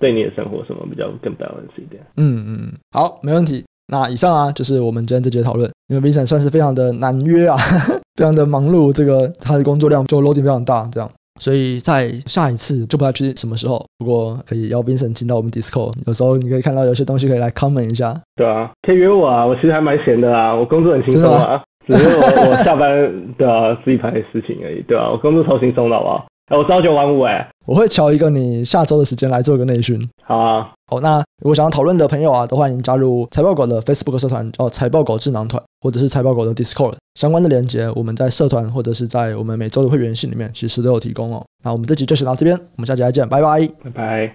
[0.00, 2.02] 对你的生活什么比较更 balance 一点。
[2.16, 3.64] 嗯嗯，好，没问题。
[3.86, 5.70] 那以上啊，就是我们今天这节讨论。
[5.88, 7.54] 因为 Vincent 算是非常的难约啊，
[8.16, 11.08] 非常的忙碌，这个他的工作量就 loading 非常大，这样。
[11.38, 18.18] 所以在下一次就不知道去什么时候，不过可以邀 Vincent 进到我们 Discord，有时候你可以看到有些东西可以来 comment 一下。
[18.34, 21.62] 对啊，可以约我啊，我其实还蛮闲的啊，我工作很轻松啊。
[21.86, 22.88] 只是我我下班
[23.36, 26.26] 对啊，是一排事情而已，对啊，我工作超轻松的好不好？
[26.48, 29.98] 哎，我朝九晚五哎，我会乔一个你下周的时间来做个内训。
[30.22, 41.42] 好啊，好，那如果想要讨论的朋友啊，都欢迎加入财报狗的 Facebook 社团，叫财报狗智囊团，或者是财报狗的 Discord，相关的连接我们在社团或者是在我们每周的会员信里面其实都有提供哦。
[41.64, 44.32] 那我们这集就先到这边，我们下集再见，拜拜，拜拜。